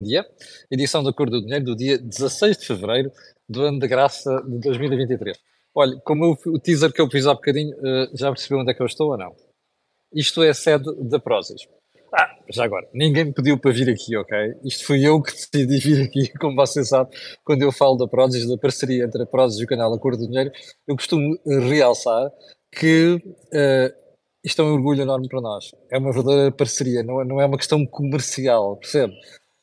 dia, 0.00 0.24
edição 0.70 1.02
da 1.02 1.12
Cor 1.12 1.28
do 1.28 1.40
Dinheiro 1.40 1.64
do 1.64 1.76
dia 1.76 1.98
16 1.98 2.58
de 2.58 2.66
fevereiro 2.66 3.10
do 3.48 3.62
ano 3.62 3.80
de 3.80 3.88
graça 3.88 4.42
de 4.46 4.58
2023. 4.60 5.36
Olha, 5.74 6.00
como 6.04 6.24
eu, 6.24 6.52
o 6.52 6.58
teaser 6.58 6.92
que 6.92 7.00
eu 7.00 7.10
fiz 7.10 7.26
há 7.26 7.34
bocadinho, 7.34 7.76
uh, 7.76 8.16
já 8.16 8.30
percebeu 8.30 8.60
onde 8.60 8.70
é 8.70 8.74
que 8.74 8.82
eu 8.82 8.86
estou 8.86 9.10
ou 9.10 9.18
não? 9.18 9.34
Isto 10.14 10.42
é 10.42 10.50
a 10.50 10.54
sede 10.54 10.84
da 11.08 11.18
Prozis. 11.18 11.62
Ah, 12.14 12.30
já 12.48 12.64
agora, 12.64 12.88
ninguém 12.94 13.26
me 13.26 13.34
pediu 13.34 13.58
para 13.58 13.72
vir 13.72 13.90
aqui, 13.90 14.16
ok? 14.16 14.54
Isto 14.64 14.86
fui 14.86 15.06
eu 15.06 15.20
que 15.20 15.32
decidi 15.32 15.78
vir 15.82 16.04
aqui, 16.04 16.32
como 16.38 16.54
você 16.54 16.84
sabe, 16.84 17.10
quando 17.44 17.62
eu 17.62 17.72
falo 17.72 17.96
da 17.96 18.06
Prozis, 18.06 18.48
da 18.48 18.56
parceria 18.56 19.04
entre 19.04 19.22
a 19.22 19.26
Prozis 19.26 19.60
e 19.60 19.64
o 19.64 19.66
canal 19.66 19.92
A 19.92 19.98
Cor 19.98 20.16
do 20.16 20.26
Dinheiro, 20.26 20.50
eu 20.86 20.94
costumo 20.94 21.36
realçar 21.44 22.30
que 22.72 23.14
uh, 23.16 24.08
isto 24.44 24.62
é 24.62 24.64
um 24.64 24.74
orgulho 24.74 25.02
enorme 25.02 25.28
para 25.28 25.40
nós. 25.40 25.72
É 25.90 25.98
uma 25.98 26.12
verdadeira 26.12 26.52
parceria, 26.52 27.02
não 27.02 27.20
é, 27.20 27.24
não 27.24 27.40
é 27.40 27.46
uma 27.46 27.58
questão 27.58 27.84
comercial, 27.84 28.76
percebe? 28.76 29.12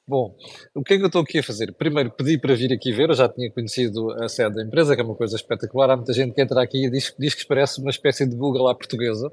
Bom, 0.08 0.36
o 0.76 0.84
que 0.84 0.94
é 0.94 0.98
que 0.98 1.04
eu 1.04 1.08
estou 1.08 1.24
aqui 1.24 1.40
a 1.40 1.44
fazer? 1.44 1.74
Primeiro, 1.74 2.12
pedi 2.12 2.38
para 2.38 2.54
vir 2.54 2.72
aqui 2.72 2.92
ver, 2.92 3.10
eu 3.10 3.16
já 3.16 3.28
tinha 3.28 3.50
conhecido 3.52 4.12
a 4.24 4.30
sede 4.30 4.56
da 4.56 4.64
empresa, 4.64 4.96
que 4.96 5.02
é 5.02 5.04
uma 5.04 5.16
coisa 5.16 5.36
espetacular. 5.36 5.90
Há 5.90 5.96
muita 5.96 6.14
gente 6.14 6.32
que 6.32 6.42
entra 6.42 6.62
aqui 6.62 6.86
e 6.86 6.92
diz, 6.92 7.12
diz 7.18 7.34
que 7.34 7.44
parece 7.48 7.82
uma 7.82 7.90
espécie 7.90 8.28
de 8.28 8.36
Google 8.36 8.68
à 8.68 8.76
portuguesa. 8.76 9.32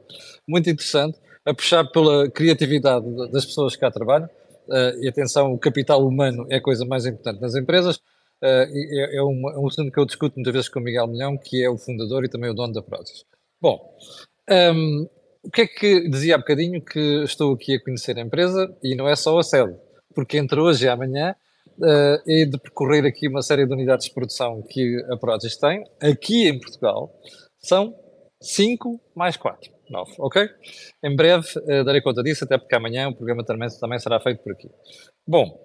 Muito 0.49 0.71
interessante, 0.71 1.19
a 1.45 1.53
puxar 1.53 1.85
pela 1.91 2.31
criatividade 2.31 3.05
das 3.31 3.45
pessoas 3.45 3.75
que 3.75 3.81
cá 3.81 3.91
trabalham. 3.91 4.27
Uh, 4.67 5.03
e 5.03 5.09
atenção, 5.09 5.53
o 5.53 5.59
capital 5.59 6.07
humano 6.07 6.47
é 6.49 6.57
a 6.57 6.63
coisa 6.63 6.87
mais 6.87 7.05
importante 7.05 7.43
nas 7.43 7.55
empresas. 7.55 7.97
Uh, 8.43 8.65
é, 8.73 9.17
é, 9.17 9.17
é 9.19 9.23
um 9.23 9.67
assunto 9.67 9.93
que 9.93 10.01
eu 10.01 10.07
discuto 10.07 10.37
muitas 10.37 10.55
vezes 10.55 10.69
com 10.71 10.81
o 10.81 10.83
Miguel 10.83 11.07
Milhão, 11.07 11.37
que 11.37 11.63
é 11.63 11.69
o 11.69 11.77
fundador 11.77 12.25
e 12.25 12.31
também 12.31 12.49
o 12.49 12.55
dono 12.55 12.73
da 12.73 12.81
Prozis. 12.81 13.27
Bom, 13.61 13.79
um, 14.49 14.55
ehm, 14.55 15.07
o 15.43 15.51
que 15.51 15.61
é 15.61 15.67
que 15.67 16.09
dizia 16.09 16.37
há 16.37 16.39
bocadinho 16.39 16.83
que 16.83 17.25
estou 17.25 17.53
aqui 17.53 17.75
a 17.75 17.85
conhecer 17.85 18.17
a 18.17 18.23
empresa 18.23 18.75
e 18.83 18.95
não 18.95 19.07
é 19.07 19.15
só 19.15 19.39
a 19.39 19.43
sede 19.43 19.77
porque 20.15 20.39
entre 20.39 20.61
hoje 20.61 20.87
e 20.87 20.89
amanhã 20.89 21.35
uh, 21.79 22.31
é 22.31 22.45
de 22.45 22.59
percorrer 22.59 23.05
aqui 23.05 23.29
uma 23.29 23.43
série 23.43 23.67
de 23.67 23.73
unidades 23.73 24.07
de 24.07 24.15
produção 24.15 24.63
que 24.63 25.05
a 25.11 25.17
Prozis 25.17 25.57
tem, 25.57 25.85
aqui 26.01 26.49
em 26.49 26.59
Portugal, 26.59 27.13
são 27.61 27.95
5 28.41 29.01
mais 29.15 29.37
4, 29.37 29.71
9, 29.91 30.13
ok? 30.19 30.49
Em 31.05 31.15
breve 31.17 31.47
uh, 31.59 31.85
darei 31.85 32.01
conta 32.01 32.23
disso, 32.23 32.45
até 32.45 32.59
porque 32.59 32.75
amanhã 32.75 33.09
o 33.09 33.15
programa 33.15 33.45
também, 33.45 33.69
também 33.81 33.99
será 33.99 34.21
feito 34.21 34.43
por 34.43 34.53
aqui. 34.53 34.69
Bom, 35.27 35.59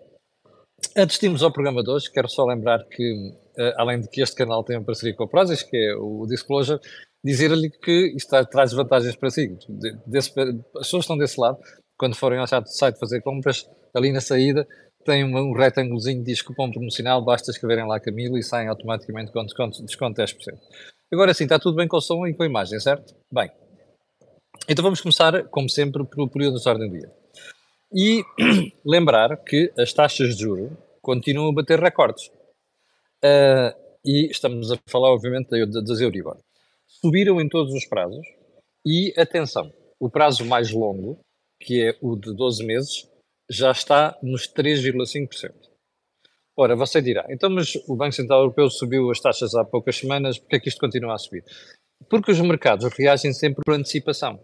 antes 0.95 1.19
de 1.19 1.25
irmos 1.25 1.43
ao 1.43 1.51
programa 1.51 1.83
de 1.83 1.89
hoje, 1.89 2.11
quero 2.11 2.29
só 2.29 2.45
lembrar 2.45 2.85
que, 2.85 3.31
uh, 3.57 3.73
além 3.77 4.01
de 4.01 4.09
que 4.09 4.21
este 4.21 4.35
canal 4.35 4.63
tem 4.63 4.77
uma 4.77 4.85
parceria 4.85 5.15
com 5.15 5.23
a 5.23 5.27
Prozis, 5.27 5.63
que 5.63 5.75
é 5.77 5.95
o 5.95 6.25
Disclosure, 6.27 6.79
dizer-lhe 7.23 7.69
que 7.69 8.13
isto 8.15 8.45
traz 8.45 8.71
vantagens 8.71 9.15
para 9.15 9.29
si. 9.29 9.57
Desse, 10.05 10.29
as 10.39 10.85
pessoas 10.85 11.03
estão 11.03 11.17
desse 11.17 11.39
lado, 11.39 11.57
quando 11.97 12.15
forem 12.15 12.39
ao 12.39 12.47
site 12.47 12.99
fazer 12.99 13.21
compras, 13.21 13.67
ali 13.93 14.11
na 14.11 14.21
saída 14.21 14.67
tem 15.05 15.23
um, 15.23 15.53
retângulozinho 15.53 16.19
de 16.19 16.25
diz 16.25 16.41
cupom 16.41 16.69
promocional, 16.69 17.23
basta 17.23 17.49
escreverem 17.49 17.87
lá 17.87 17.97
Camilo 17.97 18.37
e 18.37 18.43
saem 18.43 18.67
automaticamente 18.67 19.31
com 19.31 19.43
desconto, 19.45 19.81
desconto 19.85 20.21
10%. 20.21 20.59
Agora 21.11 21.33
sim, 21.33 21.45
está 21.45 21.57
tudo 21.57 21.77
bem 21.77 21.87
com 21.87 21.95
o 21.95 22.01
som 22.01 22.27
e 22.27 22.33
com 22.33 22.43
a 22.43 22.45
imagem, 22.45 22.77
certo? 22.79 23.15
Bem, 23.31 23.49
então 24.67 24.83
vamos 24.83 24.99
começar, 24.99 25.45
como 25.45 25.69
sempre, 25.69 26.03
pelo 26.03 26.29
período 26.29 26.59
de 26.59 26.69
ordem 26.69 26.89
do 26.89 26.97
dia. 26.97 27.11
E 27.93 28.21
lembrar 28.85 29.37
que 29.37 29.71
as 29.77 29.93
taxas 29.93 30.35
de 30.35 30.41
juros 30.41 30.71
continuam 31.01 31.49
a 31.49 31.53
bater 31.53 31.79
recordes. 31.79 32.27
Uh, 33.23 33.71
e 34.05 34.29
estamos 34.29 34.71
a 34.71 34.77
falar, 34.89 35.09
obviamente, 35.09 35.49
das 35.65 36.01
Euribor. 36.01 36.37
Subiram 36.85 37.39
em 37.39 37.47
todos 37.47 37.73
os 37.73 37.85
prazos 37.85 38.25
e, 38.85 39.13
atenção, 39.17 39.71
o 39.99 40.09
prazo 40.09 40.45
mais 40.45 40.71
longo, 40.71 41.19
que 41.61 41.81
é 41.81 41.97
o 42.01 42.15
de 42.15 42.33
12 42.33 42.65
meses, 42.65 43.09
já 43.49 43.71
está 43.71 44.17
nos 44.21 44.47
3,5%. 44.47 45.53
Ora, 46.55 46.75
você 46.75 47.01
dirá, 47.01 47.25
então, 47.29 47.49
mas 47.49 47.75
o 47.87 47.95
Banco 47.95 48.13
Central 48.13 48.39
Europeu 48.39 48.69
subiu 48.69 49.11
as 49.11 49.19
taxas 49.19 49.53
há 49.53 49.63
poucas 49.63 49.95
semanas, 49.95 50.39
porque 50.39 50.55
é 50.55 50.59
que 50.59 50.69
isto 50.69 50.79
continua 50.79 51.13
a 51.13 51.17
subir? 51.17 51.43
Porque 52.09 52.31
os 52.31 52.41
mercados 52.41 52.91
reagem 52.97 53.31
sempre 53.31 53.61
por 53.63 53.75
antecipação. 53.75 54.39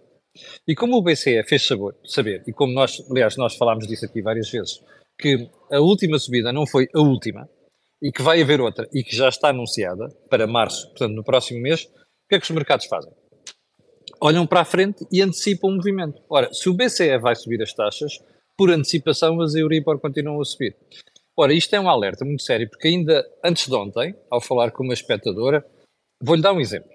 E 0.68 0.76
como 0.76 0.98
o 0.98 1.02
BCE 1.02 1.44
fez 1.44 1.66
saber, 1.66 1.96
saber, 2.06 2.44
e 2.48 2.54
como 2.54 2.74
nós, 2.74 3.04
aliás, 3.10 3.36
nós 3.36 3.56
falámos 3.56 3.88
disso 3.88 4.06
aqui 4.06 4.22
várias 4.22 4.50
vezes, 4.50 4.80
que 5.20 5.50
a 5.72 5.80
última 5.80 6.18
subida 6.20 6.52
não 6.52 6.66
foi 6.66 6.88
a 6.94 7.00
última, 7.00 7.50
e 8.02 8.12
que 8.12 8.22
vai 8.22 8.42
haver 8.42 8.60
outra, 8.62 8.88
e 8.94 9.04
que 9.04 9.16
já 9.16 9.30
está 9.30 9.50
anunciada 9.50 10.10
para 10.30 10.46
março, 10.48 10.88
portanto, 10.90 11.14
no 11.14 11.24
próximo 11.24 11.62
mês, 11.62 11.86
o 11.86 12.28
que 12.30 12.36
é 12.36 12.40
que 12.40 12.46
os 12.46 12.52
mercados 12.52 12.86
fazem? 12.86 13.12
Olham 14.22 14.46
para 14.46 14.62
a 14.62 14.66
frente 14.66 15.06
e 15.12 15.22
antecipam 15.22 15.68
o 15.68 15.76
movimento. 15.76 16.22
Ora, 16.30 16.54
se 16.54 16.70
o 16.70 16.74
BCE 16.74 17.18
vai 17.20 17.36
subir 17.36 17.62
as 17.62 17.74
taxas, 17.74 18.20
por 18.64 18.72
antecipação, 18.72 19.42
as 19.42 19.56
Euribor 19.56 20.00
continuam 20.00 20.40
a 20.40 20.46
subir. 20.46 20.74
Ora, 21.36 21.54
isto 21.54 21.76
é 21.76 21.80
um 21.82 21.90
alerta 21.90 22.24
muito 22.24 22.44
sério, 22.44 22.70
porque 22.70 22.88
ainda 22.88 23.22
antes 23.44 23.68
de 23.68 23.76
ontem, 23.76 24.16
ao 24.32 24.40
falar 24.40 24.72
com 24.72 24.86
uma 24.86 24.94
espectadora, 24.94 25.66
vou-lhe 26.22 26.42
dar 26.42 26.54
um 26.54 26.62
exemplo. 26.62 26.90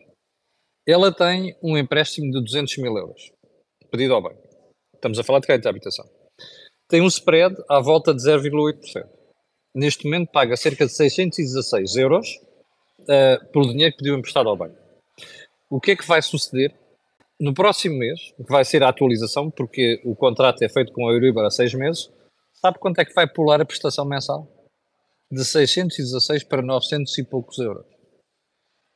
Ela 0.87 1.13
tem 1.13 1.55
um 1.63 1.77
empréstimo 1.77 2.33
de 2.33 2.43
200 2.43 2.79
mil 2.79 2.97
euros, 2.97 3.31
pedido 3.91 4.15
ao 4.15 4.23
banco. 4.23 4.43
Estamos 4.95 5.19
a 5.19 5.23
falar 5.23 5.41
de 5.41 5.47
crédito 5.47 5.65
de 5.65 5.69
habitação. 5.69 6.09
Tem 6.89 7.03
um 7.03 7.07
spread 7.07 7.55
à 7.69 7.81
volta 7.81 8.15
de 8.15 8.23
0,8%. 8.23 9.07
Neste 9.75 10.07
momento 10.07 10.33
paga 10.33 10.57
cerca 10.57 10.87
de 10.87 10.93
616 10.93 11.97
euros 11.97 12.29
uh, 13.01 13.53
pelo 13.53 13.69
dinheiro 13.69 13.93
que 13.93 13.99
pediu 13.99 14.17
emprestado 14.17 14.49
ao 14.49 14.57
banco. 14.57 14.79
O 15.69 15.79
que 15.79 15.91
é 15.91 15.97
que 15.97 16.09
vai 16.09 16.23
suceder 16.23 16.75
no 17.41 17.55
próximo 17.55 17.99
mês, 17.99 18.33
que 18.37 18.51
vai 18.51 18.65
ser 18.65 18.83
a 18.83 18.89
atualização, 18.89 19.51
porque 19.51 20.01
o 20.05 20.15
contrato 20.17 20.63
é 20.63 20.69
feito 20.69 20.93
com 20.93 21.09
a 21.09 21.13
Euribor 21.13 21.45
há 21.45 21.51
seis 21.51 21.73
meses, 21.75 22.11
sabe 22.53 22.79
quanto 22.79 23.01
é 23.01 23.05
que 23.05 23.15
vai 23.15 23.29
pular 23.29 23.61
a 23.61 23.65
prestação 23.65 24.05
mensal? 24.05 24.49
De 25.31 25.45
616 25.45 26.45
para 26.45 26.63
900 26.63 27.17
e 27.19 27.25
poucos 27.25 27.59
euros. 27.59 27.87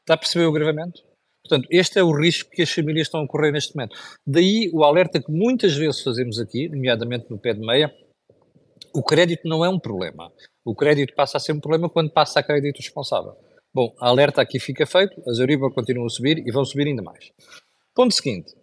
Está 0.00 0.14
a 0.14 0.16
perceber 0.16 0.46
o 0.46 0.48
agravamento? 0.48 1.02
Portanto, 1.44 1.68
este 1.70 1.98
é 1.98 2.02
o 2.02 2.12
risco 2.12 2.50
que 2.50 2.62
as 2.62 2.70
famílias 2.70 3.06
estão 3.06 3.22
a 3.22 3.26
correr 3.26 3.52
neste 3.52 3.74
momento. 3.76 3.96
Daí 4.26 4.70
o 4.72 4.84
alerta 4.84 5.20
que 5.20 5.30
muitas 5.30 5.74
vezes 5.74 6.02
fazemos 6.02 6.38
aqui, 6.38 6.68
nomeadamente 6.68 7.30
no 7.30 7.38
pé 7.38 7.52
de 7.52 7.60
meia, 7.60 7.94
o 8.94 9.02
crédito 9.02 9.48
não 9.48 9.64
é 9.64 9.68
um 9.68 9.78
problema. 9.78 10.32
O 10.64 10.74
crédito 10.74 11.14
passa 11.14 11.36
a 11.36 11.40
ser 11.40 11.52
um 11.52 11.60
problema 11.60 11.88
quando 11.88 12.10
passa 12.10 12.40
a 12.40 12.42
crédito 12.42 12.78
responsável. 12.78 13.36
Bom, 13.74 13.94
a 14.00 14.08
alerta 14.08 14.40
aqui 14.40 14.58
fica 14.60 14.86
feito, 14.86 15.20
as 15.28 15.38
Euribor 15.38 15.72
continuam 15.72 16.06
a 16.06 16.10
subir 16.10 16.46
e 16.46 16.52
vão 16.52 16.64
subir 16.64 16.86
ainda 16.86 17.02
mais. 17.02 17.32
Ponto 17.94 18.14
seguinte. 18.14 18.54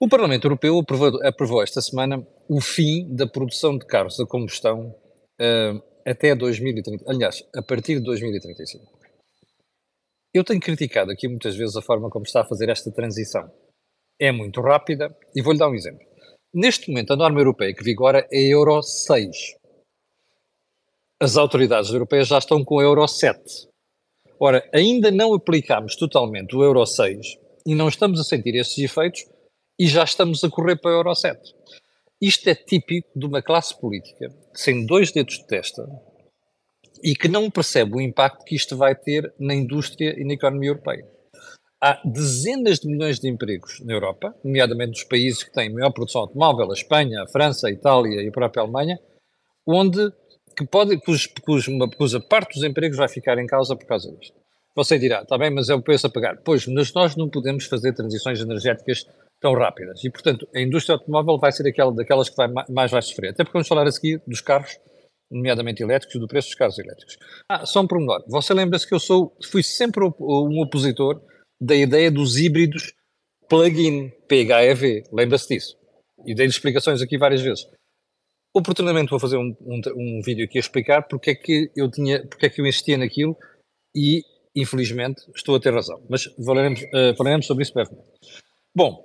O 0.00 0.08
Parlamento 0.08 0.44
Europeu 0.46 0.78
aprovou, 0.78 1.26
aprovou, 1.26 1.62
esta 1.62 1.80
semana 1.80 2.24
o 2.48 2.60
fim 2.60 3.12
da 3.14 3.26
produção 3.26 3.76
de 3.76 3.84
carros 3.84 4.20
a 4.20 4.26
combustão 4.26 4.94
uh, 5.40 5.82
até 6.06 6.34
2030. 6.36 7.04
Aliás, 7.10 7.44
a 7.56 7.62
partir 7.62 7.96
de 7.96 8.04
2035. 8.04 8.98
Eu 10.32 10.44
tenho 10.44 10.60
criticado 10.60 11.10
aqui 11.10 11.26
muitas 11.26 11.56
vezes 11.56 11.74
a 11.76 11.82
forma 11.82 12.10
como 12.10 12.24
está 12.24 12.42
a 12.42 12.44
fazer 12.44 12.68
esta 12.68 12.92
transição. 12.92 13.50
É 14.20 14.30
muito 14.30 14.60
rápida 14.60 15.16
e 15.34 15.42
vou-lhe 15.42 15.58
dar 15.58 15.68
um 15.68 15.74
exemplo. 15.74 16.06
Neste 16.54 16.88
momento, 16.88 17.12
a 17.12 17.16
norma 17.16 17.40
europeia 17.40 17.74
que 17.74 17.84
vigora 17.84 18.26
é 18.32 18.40
Euro 18.52 18.82
6. 18.82 19.36
As 21.20 21.36
autoridades 21.36 21.90
europeias 21.90 22.28
já 22.28 22.38
estão 22.38 22.64
com 22.64 22.80
Euro 22.80 23.06
7. 23.06 23.67
Ora, 24.40 24.68
ainda 24.72 25.10
não 25.10 25.34
aplicámos 25.34 25.96
totalmente 25.96 26.54
o 26.54 26.62
Euro 26.62 26.86
6 26.86 27.38
e 27.66 27.74
não 27.74 27.88
estamos 27.88 28.20
a 28.20 28.24
sentir 28.24 28.54
esses 28.54 28.78
efeitos 28.78 29.26
e 29.78 29.86
já 29.86 30.04
estamos 30.04 30.44
a 30.44 30.48
correr 30.48 30.76
para 30.76 30.92
o 30.92 30.94
Euro 30.94 31.14
7. 31.14 31.54
Isto 32.20 32.48
é 32.48 32.54
típico 32.54 33.08
de 33.16 33.26
uma 33.26 33.42
classe 33.42 33.78
política 33.78 34.32
sem 34.54 34.86
dois 34.86 35.10
dedos 35.10 35.38
de 35.38 35.46
testa 35.46 35.84
e 37.02 37.16
que 37.16 37.28
não 37.28 37.50
percebe 37.50 37.96
o 37.96 38.00
impacto 38.00 38.44
que 38.44 38.54
isto 38.54 38.76
vai 38.76 38.94
ter 38.94 39.32
na 39.38 39.54
indústria 39.54 40.14
e 40.16 40.24
na 40.24 40.34
economia 40.34 40.70
europeia. 40.70 41.06
Há 41.80 42.00
dezenas 42.04 42.80
de 42.80 42.88
milhões 42.88 43.20
de 43.20 43.28
empregos 43.28 43.80
na 43.84 43.92
Europa, 43.92 44.34
nomeadamente 44.44 44.90
nos 44.90 45.04
países 45.04 45.44
que 45.44 45.52
têm 45.52 45.72
maior 45.72 45.92
produção 45.92 46.22
automóvel, 46.22 46.70
a 46.70 46.74
Espanha, 46.74 47.22
a 47.22 47.28
França, 47.28 47.68
a 47.68 47.70
Itália 47.70 48.22
e 48.22 48.28
a 48.28 48.32
própria 48.32 48.62
Alemanha, 48.62 48.98
onde 49.64 50.12
que 50.56 50.66
pode, 50.66 50.98
cuja, 50.98 51.28
cuja 51.96 52.18
parte 52.18 52.54
dos 52.54 52.64
empregos 52.64 52.98
vai 52.98 53.08
ficar 53.08 53.38
em 53.38 53.46
causa 53.46 53.76
por 53.76 53.86
causa 53.86 54.10
disto. 54.10 54.37
Você 54.78 54.96
dirá, 54.96 55.22
está 55.22 55.36
bem, 55.36 55.50
mas 55.50 55.68
é 55.68 55.74
o 55.74 55.82
preço 55.82 56.06
a 56.06 56.10
pagar. 56.10 56.36
Pois, 56.44 56.64
mas 56.68 56.92
nós 56.92 57.16
não 57.16 57.28
podemos 57.28 57.64
fazer 57.64 57.92
transições 57.92 58.38
energéticas 58.38 59.04
tão 59.40 59.52
rápidas. 59.52 60.04
E, 60.04 60.08
portanto, 60.08 60.48
a 60.54 60.60
indústria 60.60 60.94
automóvel 60.94 61.36
vai 61.36 61.50
ser 61.50 61.66
aquela, 61.66 61.92
daquelas 61.92 62.28
que 62.30 62.36
vai, 62.36 62.46
mais 62.70 62.88
vai 62.88 63.02
sofrer. 63.02 63.30
Até 63.30 63.42
porque 63.42 63.54
vamos 63.54 63.66
falar 63.66 63.88
a 63.88 63.90
seguir 63.90 64.22
dos 64.24 64.40
carros, 64.40 64.78
nomeadamente 65.28 65.82
elétricos, 65.82 66.20
do 66.20 66.28
preço 66.28 66.50
dos 66.50 66.54
carros 66.54 66.78
elétricos. 66.78 67.18
Ah, 67.50 67.66
só 67.66 67.80
um 67.80 67.88
pormenor. 67.88 68.22
Você 68.28 68.54
lembra-se 68.54 68.86
que 68.86 68.94
eu 68.94 69.00
sou, 69.00 69.36
fui 69.50 69.64
sempre 69.64 70.04
um 70.04 70.62
opositor 70.62 71.20
da 71.60 71.74
ideia 71.74 72.08
dos 72.08 72.36
híbridos 72.36 72.92
plug-in, 73.48 74.10
PHEV. 74.28 75.02
Lembra-se 75.12 75.48
disso? 75.48 75.76
E 76.24 76.36
dei-lhe 76.36 76.52
explicações 76.52 77.02
aqui 77.02 77.18
várias 77.18 77.42
vezes 77.42 77.66
oportunamente 78.54 79.10
vou 79.10 79.20
fazer 79.20 79.36
um, 79.36 79.54
um, 79.60 79.80
um, 79.94 80.20
vídeo 80.20 80.44
aqui 80.44 80.58
a 80.58 80.60
explicar 80.60 81.02
porque 81.02 81.30
é 81.30 81.34
que 81.34 81.70
eu 81.76 81.88
tinha, 81.88 82.26
porque 82.26 82.46
é 82.46 82.48
que 82.48 82.60
eu 82.60 82.66
insistia 82.66 82.98
naquilo 82.98 83.36
e 83.94 84.22
infelizmente 84.60 85.22
estou 85.34 85.56
a 85.56 85.60
ter 85.60 85.72
razão, 85.72 86.02
mas 86.08 86.24
falaremos, 86.44 86.80
uh, 86.82 87.16
falaremos 87.16 87.46
sobre 87.46 87.62
isso 87.62 87.74
brevemente. 87.74 88.08
Bom, 88.74 89.04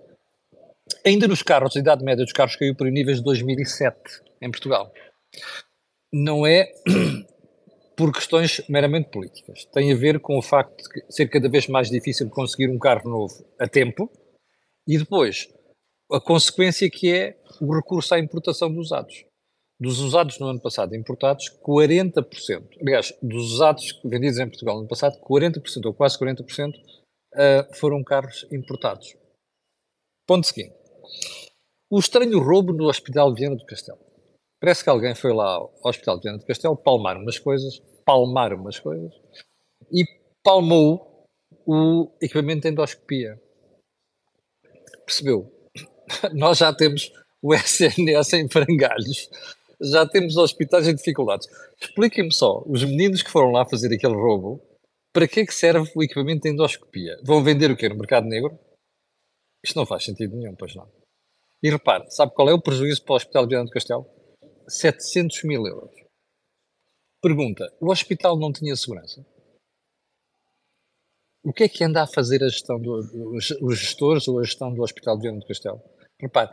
ainda 1.05 1.27
nos 1.27 1.41
carros, 1.41 1.75
a 1.75 1.79
idade 1.79 2.03
média 2.03 2.23
dos 2.23 2.33
carros 2.33 2.55
caiu 2.55 2.75
para 2.75 2.89
níveis 2.89 3.17
de 3.17 3.23
2007 3.23 3.97
em 4.41 4.51
Portugal. 4.51 4.93
Não 6.11 6.45
é 6.45 6.71
por 7.95 8.11
questões 8.13 8.61
meramente 8.67 9.09
políticas. 9.09 9.65
Tem 9.65 9.91
a 9.91 9.95
ver 9.95 10.19
com 10.19 10.37
o 10.37 10.41
facto 10.41 10.75
de 10.77 11.05
ser 11.09 11.27
cada 11.27 11.49
vez 11.49 11.67
mais 11.67 11.89
difícil 11.89 12.29
conseguir 12.29 12.69
um 12.69 12.79
carro 12.79 13.09
novo 13.09 13.45
a 13.59 13.67
tempo 13.67 14.11
e 14.87 14.97
depois 14.97 15.47
a 16.11 16.19
consequência 16.19 16.89
que 16.89 17.11
é 17.11 17.37
o 17.61 17.73
recurso 17.73 18.13
à 18.13 18.19
importação 18.19 18.71
de 18.71 18.79
usados. 18.79 19.25
Dos 19.83 19.99
usados 19.99 20.39
no 20.39 20.47
ano 20.47 20.61
passado 20.61 20.95
importados, 20.95 21.49
40%, 21.61 22.77
aliás, 22.79 23.13
dos 23.21 23.51
usados 23.55 23.99
vendidos 24.05 24.39
em 24.39 24.47
Portugal 24.47 24.75
no 24.75 24.81
ano 24.83 24.87
passado, 24.87 25.19
40% 25.19 25.85
ou 25.85 25.93
quase 25.93 26.17
40% 26.17 26.69
uh, 26.69 26.79
eh, 27.35 27.69
foram 27.73 28.01
carros 28.01 28.47
importados. 28.49 29.13
Ponto 30.25 30.47
seguinte. 30.47 30.73
O 31.91 31.99
estranho 31.99 32.39
roubo 32.39 32.71
no 32.71 32.85
Hospital 32.85 33.35
Viana 33.35 33.57
do 33.57 33.65
Castelo. 33.65 33.99
Parece 34.57 34.85
que 34.85 34.89
alguém 34.89 35.13
foi 35.15 35.33
lá 35.33 35.55
ao 35.55 35.73
Hospital 35.83 36.17
Viana 36.21 36.37
do 36.37 36.45
Castelo 36.45 36.77
palmar 36.77 37.17
umas 37.17 37.37
coisas, 37.37 37.81
palmar 38.05 38.53
umas 38.53 38.79
coisas, 38.79 39.13
e 39.91 40.05
palmou 40.41 41.25
o 41.67 42.09
equipamento 42.21 42.61
de 42.61 42.69
endoscopia. 42.69 43.37
Percebeu? 45.05 45.51
Nós 46.31 46.59
já 46.59 46.73
temos 46.73 47.11
o 47.41 47.53
SNS 47.53 48.31
em 48.31 48.47
frangalhos, 48.47 49.29
já 49.91 50.07
temos 50.07 50.37
hospitais 50.37 50.87
em 50.87 50.95
dificuldades. 50.95 51.47
Expliquem-me 51.81 52.33
só, 52.33 52.63
os 52.67 52.83
meninos 52.83 53.21
que 53.21 53.31
foram 53.31 53.51
lá 53.51 53.65
fazer 53.65 53.93
aquele 53.93 54.15
roubo, 54.15 54.61
para 55.11 55.27
que 55.27 55.41
é 55.41 55.45
que 55.45 55.53
serve 55.53 55.91
o 55.95 56.03
equipamento 56.03 56.43
de 56.43 56.49
endoscopia? 56.49 57.17
Vão 57.23 57.43
vender 57.43 57.69
o 57.69 57.77
quê? 57.77 57.87
No 57.87 57.95
mercado 57.95 58.27
negro? 58.27 58.57
Isto 59.63 59.77
não 59.77 59.85
faz 59.85 60.03
sentido 60.03 60.35
nenhum, 60.35 60.55
pois 60.55 60.75
não. 60.75 60.91
E 61.61 61.69
repare, 61.69 62.09
sabe 62.09 62.33
qual 62.33 62.49
é 62.49 62.53
o 62.53 62.61
prejuízo 62.61 63.03
para 63.03 63.13
o 63.13 63.15
Hospital 63.15 63.43
de 63.45 63.49
Viana 63.49 63.65
do 63.65 63.71
Castelo? 63.71 64.05
700 64.67 65.43
mil 65.43 65.65
euros. 65.65 65.95
Pergunta: 67.21 67.71
o 67.79 67.89
hospital 67.89 68.37
não 68.37 68.51
tinha 68.51 68.75
segurança? 68.75 69.25
O 71.41 71.53
que 71.53 71.63
é 71.63 71.69
que 71.69 71.83
anda 71.83 72.01
a 72.03 72.07
fazer 72.07 72.43
a 72.43 72.49
gestão 72.49 72.79
do, 72.79 73.35
os, 73.35 73.51
os 73.61 73.79
gestores 73.79 74.27
ou 74.27 74.39
a 74.39 74.43
gestão 74.43 74.73
do 74.73 74.81
Hospital 74.81 75.15
de 75.15 75.23
Viana 75.23 75.39
do 75.39 75.45
Castelo? 75.45 75.81
Repare, 76.19 76.49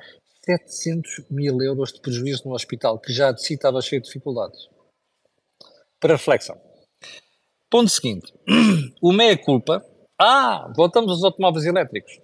700 0.58 1.30
mil 1.30 1.60
euros 1.62 1.92
de 1.92 2.00
prejuízo 2.00 2.48
no 2.48 2.54
hospital, 2.54 2.98
que 2.98 3.12
já 3.12 3.32
de 3.32 3.42
si 3.42 3.54
estava 3.54 3.80
cheio 3.80 4.00
de 4.00 4.08
dificuldades. 4.08 4.68
Para 6.00 6.14
reflexão. 6.14 6.60
Ponto 7.70 7.90
seguinte. 7.90 8.32
O 9.02 9.12
meia-culpa. 9.12 9.84
Ah, 10.18 10.70
voltamos 10.76 11.10
aos 11.10 11.24
automóveis 11.24 11.64
elétricos. 11.64 12.20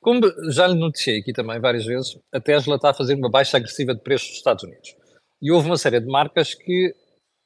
Como 0.00 0.20
já 0.50 0.66
lhe 0.66 0.78
noticiei 0.78 1.18
aqui 1.18 1.32
também 1.32 1.60
várias 1.60 1.84
vezes, 1.84 2.16
a 2.32 2.40
Tesla 2.40 2.76
está 2.76 2.90
a 2.90 2.94
fazer 2.94 3.14
uma 3.14 3.28
baixa 3.28 3.56
agressiva 3.56 3.94
de 3.94 4.00
preços 4.00 4.28
nos 4.28 4.36
Estados 4.38 4.64
Unidos. 4.64 4.94
E 5.42 5.50
houve 5.50 5.66
uma 5.66 5.76
série 5.76 6.00
de 6.00 6.06
marcas 6.06 6.54
que 6.54 6.94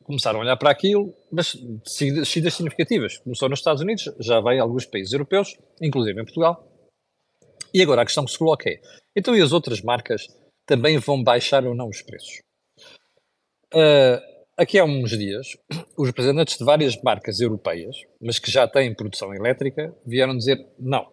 começaram 0.05 0.41
a 0.41 0.43
olhar 0.43 0.57
para 0.57 0.71
aquilo, 0.71 1.15
mas 1.33 1.55
descidas 1.55 2.55
significativas. 2.55 3.19
Começou 3.19 3.49
nos 3.49 3.61
Estados 3.61 3.83
Unidos, 3.83 4.13
já 4.21 4.41
veio 4.41 4.59
em 4.59 4.61
alguns 4.61 4.85
países 4.85 5.13
europeus, 5.13 5.57
inclusive 5.81 6.21
em 6.21 6.25
Portugal. 6.25 6.74
E 7.75 7.83
agora 7.83 8.03
a 8.03 8.05
questão 8.05 8.25
que 8.25 8.31
se 8.31 8.39
coloca 8.39 8.71
é: 8.71 8.81
então 9.17 9.37
e 9.37 9.43
as 9.43 9.53
outras 9.53 9.83
marcas 9.83 10.29
também 10.65 10.97
vão 10.99 11.23
baixar 11.23 11.67
ou 11.67 11.75
não 11.75 11.89
os 11.89 12.01
preços? 12.03 12.41
Uh, 13.75 14.23
aqui 14.57 14.79
há 14.79 14.85
uns 14.85 15.11
dias, 15.11 15.57
os 15.99 16.07
representantes 16.07 16.57
de 16.57 16.65
várias 16.65 16.97
marcas 17.03 17.41
europeias, 17.41 17.97
mas 18.21 18.39
que 18.39 18.49
já 18.49 18.69
têm 18.69 18.95
produção 18.95 19.35
elétrica, 19.35 19.93
vieram 20.07 20.37
dizer 20.37 20.65
não. 20.79 21.13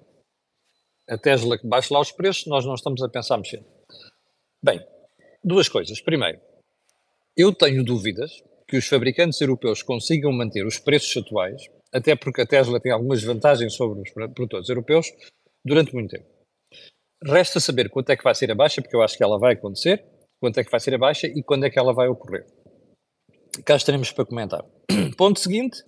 A 1.10 1.18
Tesla 1.18 1.58
que 1.58 1.68
baixa 1.68 1.92
lá 1.92 2.00
os 2.00 2.12
preços, 2.12 2.46
nós 2.46 2.64
não 2.64 2.76
estamos 2.76 3.02
a 3.02 3.10
pensar 3.10 3.38
mexer. 3.38 3.66
Bem, 4.64 4.80
duas 5.44 5.68
coisas. 5.68 6.00
Primeiro, 6.00 6.40
eu 7.36 7.52
tenho 7.52 7.84
dúvidas 7.84 8.32
que 8.68 8.78
os 8.78 8.88
fabricantes 8.88 9.42
europeus 9.42 9.82
consigam 9.82 10.32
manter 10.32 10.66
os 10.66 10.78
preços 10.78 11.18
atuais, 11.18 11.64
até 11.92 12.16
porque 12.16 12.42
a 12.42 12.46
Tesla 12.46 12.80
tem 12.80 12.92
algumas 12.92 13.24
vantagens 13.24 13.74
sobre 13.74 14.00
os 14.00 14.12
produtores 14.12 14.70
europeus, 14.70 15.08
durante 15.66 15.94
muito 15.94 16.12
tempo. 16.12 16.41
Resta 17.24 17.60
saber 17.60 17.90
quanto 17.90 18.10
é 18.12 18.18
que 18.18 18.24
vai 18.24 18.34
ser 18.34 18.52
a 18.52 18.56
baixa, 18.56 18.82
porque 18.82 18.96
eu 18.96 19.02
acho 19.02 19.18
que 19.18 19.24
ela 19.24 19.38
vai 19.38 19.54
acontecer, 19.54 20.04
quanto 20.40 20.60
é 20.60 20.64
que 20.64 20.72
vai 20.72 20.80
ser 20.80 20.96
a 20.96 20.98
baixa 20.98 21.28
e 21.28 21.44
quando 21.44 21.66
é 21.66 21.70
que 21.70 21.78
ela 21.78 21.94
vai 21.94 22.08
ocorrer. 22.08 22.46
Cá 23.66 23.76
estaremos 23.76 24.12
para 24.12 24.26
comentar. 24.26 24.64
Ponto 25.18 25.40
seguinte, 25.40 25.84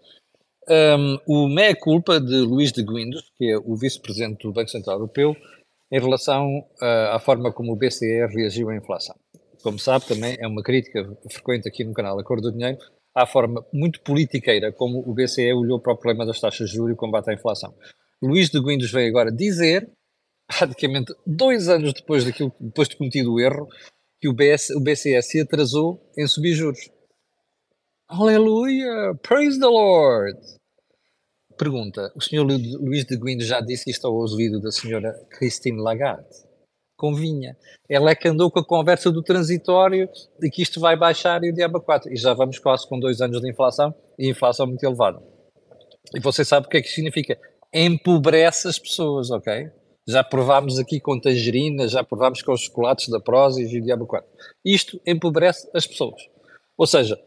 um, 0.70 1.18
o 1.28 1.48
meia-culpa 1.48 2.20
de 2.20 2.36
Luís 2.36 2.72
de 2.72 2.84
Guindos, 2.84 3.32
que 3.38 3.52
é 3.52 3.58
o 3.58 3.76
vice-presidente 3.76 4.44
do 4.44 4.54
Banco 4.54 4.70
Central 4.70 4.98
Europeu, 4.98 5.36
em 5.92 6.00
relação 6.00 6.48
uh, 6.82 7.14
à 7.14 7.20
forma 7.20 7.52
como 7.52 7.74
o 7.74 7.76
BCE 7.76 8.28
reagiu 8.28 8.70
à 8.70 8.76
inflação 8.76 9.16
como 9.64 9.80
sabe, 9.80 10.06
também 10.06 10.36
é 10.40 10.46
uma 10.46 10.62
crítica 10.62 11.18
frequente 11.32 11.68
aqui 11.68 11.86
no 11.86 11.94
canal 11.94 12.20
Acordo 12.20 12.52
do 12.52 12.58
Dinheiro, 12.58 12.78
à 13.16 13.26
forma 13.26 13.66
muito 13.72 14.02
politiqueira 14.02 14.74
como 14.74 15.00
o 15.00 15.14
BCE 15.14 15.54
olhou 15.54 15.80
para 15.80 15.94
o 15.94 15.98
problema 15.98 16.26
das 16.26 16.40
taxas 16.40 16.70
de 16.70 16.76
juros 16.76 16.92
e 16.92 16.94
o 16.94 16.98
combate 16.98 17.30
à 17.30 17.34
inflação. 17.34 17.74
Luís 18.22 18.50
de 18.50 18.60
Guindos 18.62 18.92
veio 18.92 19.08
agora 19.08 19.32
dizer, 19.32 19.90
praticamente 20.58 21.14
dois 21.26 21.70
anos 21.70 21.94
depois, 21.94 22.26
daquilo, 22.26 22.54
depois 22.60 22.88
de 22.88 22.98
cometido 22.98 23.34
o 23.34 23.40
erro, 23.40 23.68
que 24.20 24.28
o, 24.28 24.34
BS, 24.34 24.72
o 24.72 24.80
BCE 24.80 25.22
se 25.22 25.42
atrasou 25.42 26.02
em 26.18 26.28
subir 26.28 26.54
juros. 26.54 26.90
Aleluia! 28.08 29.16
Praise 29.22 29.60
the 29.60 29.66
Lord! 29.66 30.40
Pergunta: 31.58 32.12
o 32.16 32.22
senhor 32.22 32.44
Luís 32.46 33.06
de 33.06 33.18
Guindos 33.18 33.46
já 33.46 33.60
disse 33.62 33.90
isto 33.90 34.08
ao 34.08 34.14
ouvido 34.14 34.60
da 34.62 34.72
senhora 34.72 35.14
Christine 35.30 35.82
Lagarde? 35.82 36.54
convinha. 37.04 37.58
Ela 37.90 38.12
é 38.12 38.16
que 38.16 38.30
andou 38.30 38.50
com 38.50 38.60
a 38.60 38.66
conversa 38.66 39.12
do 39.12 39.22
transitório 39.22 40.08
de 40.40 40.50
que 40.50 40.62
isto 40.62 40.80
vai 40.80 40.96
baixar 40.96 41.44
e 41.44 41.50
o 41.50 41.54
diabo 41.54 41.82
4. 41.82 42.14
E 42.14 42.16
já 42.16 42.34
vamos 42.34 42.60
quase 42.60 42.88
com 42.88 42.98
dois 42.98 43.20
anos 43.20 43.42
de 43.42 43.50
inflação 43.50 43.94
e 44.18 44.30
inflação 44.30 44.66
muito 44.66 44.82
elevada. 44.86 45.22
E 46.16 46.20
você 46.22 46.46
sabe 46.46 46.68
o 46.68 46.70
que 46.70 46.78
é 46.78 46.82
que 46.82 46.88
significa? 46.88 47.38
Empobrece 47.74 48.70
as 48.70 48.80
pessoas, 48.80 49.32
ok? 49.32 49.70
Já 50.08 50.24
provámos 50.24 50.80
aqui 50.80 51.00
com 51.00 51.20
tangerina, 51.20 51.88
já 51.88 52.04
provámos 52.04 52.42
com 52.42 52.52
os 52.52 52.62
chocolates 52.62 53.08
da 53.08 53.20
Prozis 53.20 53.72
e 53.72 53.80
o 53.80 53.84
diabo 53.84 54.06
4. 54.06 54.30
Isto 54.66 55.00
empobrece 55.08 55.70
as 55.74 55.88
pessoas. 55.88 56.22
Ou 56.78 56.86
seja, 56.86 57.18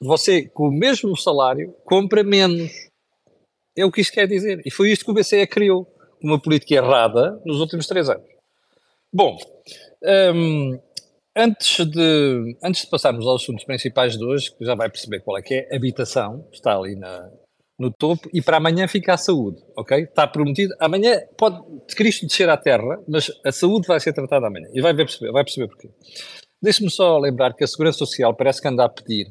você 0.00 0.48
com 0.48 0.68
o 0.68 0.72
mesmo 0.72 1.16
salário 1.16 1.74
compra 1.84 2.24
menos. 2.24 2.70
É 3.76 3.84
o 3.84 3.92
que 3.92 4.00
isto 4.00 4.14
quer 4.14 4.26
dizer. 4.26 4.62
E 4.64 4.70
foi 4.70 4.90
isto 4.90 5.04
que 5.04 5.10
o 5.10 5.14
BCE 5.14 5.46
criou, 5.46 5.86
uma 6.22 6.40
política 6.40 6.74
errada 6.74 7.40
nos 7.44 7.60
últimos 7.60 7.86
três 7.86 8.08
anos. 8.08 8.24
Bom, 9.12 9.36
um, 10.34 10.80
antes, 11.36 11.84
de, 11.86 12.56
antes 12.62 12.82
de 12.82 12.90
passarmos 12.90 13.26
aos 13.26 13.42
assuntos 13.42 13.64
principais 13.64 14.16
de 14.16 14.24
hoje, 14.24 14.54
que 14.56 14.64
já 14.64 14.74
vai 14.74 14.88
perceber 14.88 15.20
qual 15.20 15.36
é 15.36 15.42
que 15.42 15.54
é, 15.54 15.76
habitação, 15.76 16.48
está 16.52 16.76
ali 16.76 16.96
na, 16.96 17.30
no 17.78 17.90
topo, 17.90 18.28
e 18.32 18.40
para 18.40 18.58
amanhã 18.58 18.86
fica 18.86 19.14
a 19.14 19.16
saúde, 19.16 19.60
ok? 19.76 20.04
Está 20.04 20.26
prometido. 20.26 20.72
Amanhã 20.78 21.20
pode 21.36 21.60
Cristo 21.96 22.26
descer 22.26 22.48
à 22.48 22.56
terra, 22.56 23.02
mas 23.08 23.30
a 23.44 23.50
saúde 23.50 23.86
vai 23.88 23.98
ser 23.98 24.12
tratada 24.12 24.46
amanhã. 24.46 24.68
E 24.72 24.80
vai 24.80 24.94
perceber, 24.94 25.32
vai 25.32 25.42
perceber 25.42 25.68
porquê. 25.68 25.90
Deixe-me 26.62 26.90
só 26.90 27.18
lembrar 27.18 27.52
que 27.54 27.64
a 27.64 27.66
Segurança 27.66 27.98
Social 27.98 28.34
parece 28.34 28.62
que 28.62 28.68
anda 28.68 28.84
a 28.84 28.88
pedir 28.88 29.26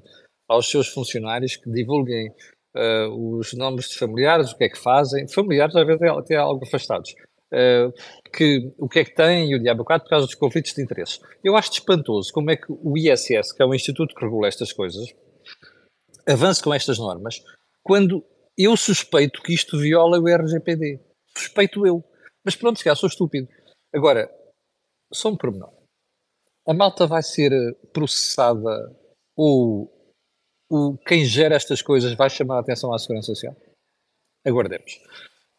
aos 0.47 0.69
seus 0.69 0.88
funcionários 0.88 1.55
que 1.55 1.71
divulguem 1.71 2.29
uh, 2.75 3.38
os 3.38 3.53
nomes 3.53 3.89
de 3.89 3.97
familiares, 3.97 4.51
o 4.51 4.57
que 4.57 4.65
é 4.65 4.69
que 4.69 4.77
fazem, 4.77 5.27
familiares 5.27 5.75
às 5.75 5.85
vezes 5.85 6.01
até 6.01 6.35
algo 6.35 6.63
afastados, 6.65 7.12
uh, 7.53 7.91
que, 8.31 8.71
o 8.77 8.89
que 8.89 9.00
é 9.00 9.05
que 9.05 9.15
tem 9.15 9.51
e 9.51 9.55
o 9.55 9.59
diabo 9.59 9.85
4 9.85 10.03
por 10.03 10.09
causa 10.09 10.25
dos 10.25 10.35
conflitos 10.35 10.73
de 10.73 10.83
interesses. 10.83 11.19
Eu 11.43 11.55
acho 11.55 11.71
espantoso 11.71 12.31
como 12.33 12.51
é 12.51 12.57
que 12.57 12.67
o 12.69 12.97
ISS, 12.97 13.53
que 13.53 13.63
é 13.63 13.65
o 13.65 13.73
instituto 13.73 14.13
que 14.13 14.23
regula 14.23 14.47
estas 14.47 14.73
coisas, 14.73 15.13
avança 16.27 16.62
com 16.62 16.73
estas 16.73 17.00
normas, 17.00 17.41
quando 17.81 18.23
eu 18.57 18.75
suspeito 18.77 19.41
que 19.41 19.53
isto 19.53 19.77
viola 19.77 20.19
o 20.19 20.27
RGPD. 20.27 21.00
Suspeito 21.36 21.86
eu. 21.86 22.03
Mas 22.43 22.55
pronto, 22.55 22.77
se 22.77 22.83
calhar 22.83 22.98
sou 22.98 23.07
estúpido. 23.10 23.48
Agora, 23.93 24.29
só 25.13 25.29
um 25.29 25.38
pormenor. 25.38 25.74
A 26.67 26.74
malta 26.74 27.05
vai 27.05 27.22
ser 27.22 27.51
processada 27.91 28.69
ou 29.36 29.91
o, 30.69 30.98
quem 31.05 31.25
gera 31.25 31.55
estas 31.55 31.81
coisas 31.81 32.13
vai 32.13 32.29
chamar 32.29 32.57
a 32.57 32.60
atenção 32.62 32.93
à 32.93 32.98
Segurança 32.98 33.27
Social? 33.27 33.55
Aguardemos. 34.45 35.00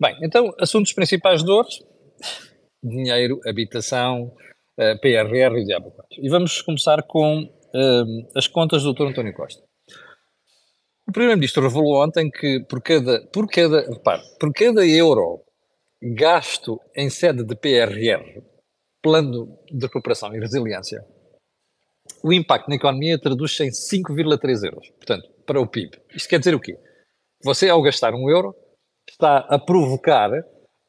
Bem, 0.01 0.19
então, 0.23 0.53
assuntos 0.59 0.93
principais 0.93 1.43
de 1.43 1.51
hoje: 1.51 1.85
dinheiro, 2.83 3.41
habitação, 3.47 4.35
eh, 4.79 4.97
PRR 4.97 5.59
e 5.59 5.65
diabo 5.65 5.91
4. 5.93 6.25
E 6.25 6.29
vamos 6.29 6.61
começar 6.63 7.03
com 7.05 7.45
uh, 7.45 8.29
as 8.37 8.49
contas 8.49 8.83
do 8.83 8.93
Dr. 8.93 9.07
António 9.09 9.35
Costa. 9.35 9.63
O 11.07 11.13
Primeiro-Ministro 11.13 11.63
revelou 11.63 12.03
ontem 12.03 12.31
que 12.31 12.61
por 12.69 12.83
cada, 12.83 13.27
por 13.27 13.47
cada, 13.47 13.81
repare, 13.83 14.23
por 14.41 14.53
cada 14.53 14.87
euro 14.87 15.45
gasto 16.03 16.81
em 16.97 17.11
sede 17.11 17.45
de 17.45 17.55
PRR, 17.55 18.43
Plano 19.03 19.59
de 19.71 19.87
Recuperação 19.87 20.35
e 20.35 20.41
Resiliência, 20.41 21.05
o 22.23 22.33
impacto 22.33 22.69
na 22.69 22.77
economia 22.77 23.19
traduz-se 23.19 23.65
em 23.65 23.71
5,3 23.71 24.65
euros. 24.65 24.89
Portanto, 24.91 25.29
para 25.47 25.61
o 25.61 25.67
PIB. 25.67 25.99
Isto 26.15 26.29
quer 26.29 26.39
dizer 26.39 26.55
o 26.55 26.61
quê? 26.61 26.77
Você, 27.43 27.69
ao 27.69 27.83
gastar 27.83 28.15
um 28.15 28.31
euro, 28.31 28.55
está 29.09 29.39
a 29.39 29.59
provocar, 29.59 30.31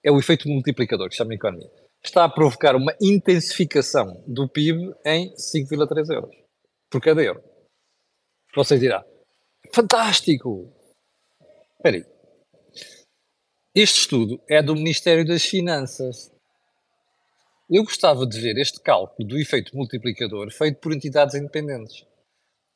é 0.03 0.11
o 0.11 0.19
efeito 0.19 0.47
multiplicador 0.47 1.09
que 1.09 1.15
chama 1.15 1.33
a 1.33 1.35
economia, 1.35 1.69
está 2.03 2.23
a 2.23 2.29
provocar 2.29 2.75
uma 2.75 2.95
intensificação 3.01 4.23
do 4.25 4.47
PIB 4.47 4.93
em 5.05 5.33
5,3 5.33 6.13
euros 6.13 6.35
por 6.89 7.01
cada 7.01 7.21
euro. 7.21 7.43
Você 8.55 8.77
dirá, 8.79 9.03
fantástico! 9.73 10.73
Espera 11.77 11.97
aí. 11.97 12.05
Este 13.73 13.99
estudo 13.99 14.41
é 14.49 14.61
do 14.63 14.73
Ministério 14.73 15.25
das 15.25 15.43
Finanças. 15.43 16.31
Eu 17.69 17.83
gostava 17.83 18.25
de 18.25 18.39
ver 18.39 18.57
este 18.57 18.79
cálculo 18.79 19.27
do 19.27 19.37
efeito 19.37 19.75
multiplicador 19.75 20.51
feito 20.51 20.79
por 20.79 20.93
entidades 20.93 21.35
independentes. 21.35 22.05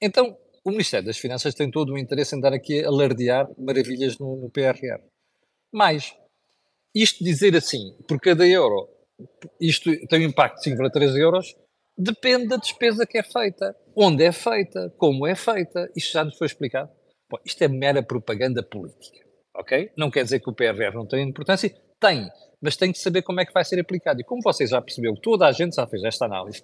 Então, 0.02 0.38
o 0.64 0.72
Ministério 0.72 1.06
das 1.06 1.18
Finanças 1.18 1.54
tem 1.54 1.70
todo 1.72 1.94
o 1.94 1.98
interesse 1.98 2.36
em 2.36 2.40
dar 2.40 2.54
aqui 2.54 2.84
a 2.84 2.88
alardear 2.88 3.48
maravilhas 3.58 4.18
no, 4.18 4.36
no 4.36 4.50
PRR. 4.50 5.02
Mais, 5.72 6.14
isto 6.94 7.24
dizer 7.24 7.56
assim, 7.56 7.96
por 8.08 8.20
cada 8.20 8.48
euro, 8.48 8.90
isto 9.60 9.90
tem 10.08 10.26
um 10.26 10.30
impacto 10.30 10.62
de 10.62 10.76
5,3 10.76 11.18
euros, 11.18 11.56
depende 12.00 12.48
da 12.48 12.56
despesa 12.56 13.06
que 13.06 13.18
é 13.18 13.24
feita, 13.24 13.76
onde 13.96 14.24
é 14.24 14.32
feita, 14.32 14.94
como 14.98 15.28
é 15.28 15.36
feita. 15.36 15.92
Isto 15.96 16.14
já 16.14 16.24
nos 16.24 16.38
foi 16.38 16.48
explicado. 16.48 16.90
Bom, 17.30 17.38
isto 17.46 17.62
é 17.62 17.68
mera 17.68 18.02
propaganda 18.02 18.64
política, 18.64 19.20
ok? 19.56 19.92
Não 19.98 20.10
quer 20.10 20.24
dizer 20.24 20.40
que 20.40 20.50
o 20.50 20.54
PRR 20.54 20.96
não 20.96 21.06
tenha 21.06 21.24
importância, 21.24 21.70
tem, 22.00 22.28
mas 22.62 22.76
tem 22.76 22.92
que 22.92 22.98
saber 22.98 23.22
como 23.22 23.40
é 23.42 23.46
que 23.46 23.54
vai 23.54 23.64
ser 23.64 23.80
aplicado. 23.80 24.22
E 24.22 24.24
como 24.24 24.42
vocês 24.42 24.70
já 24.70 24.82
percebeu, 24.82 25.16
toda 25.16 25.46
a 25.46 25.52
gente 25.52 25.76
já 25.76 25.86
fez 25.86 26.04
esta 26.04 26.26
análise, 26.26 26.64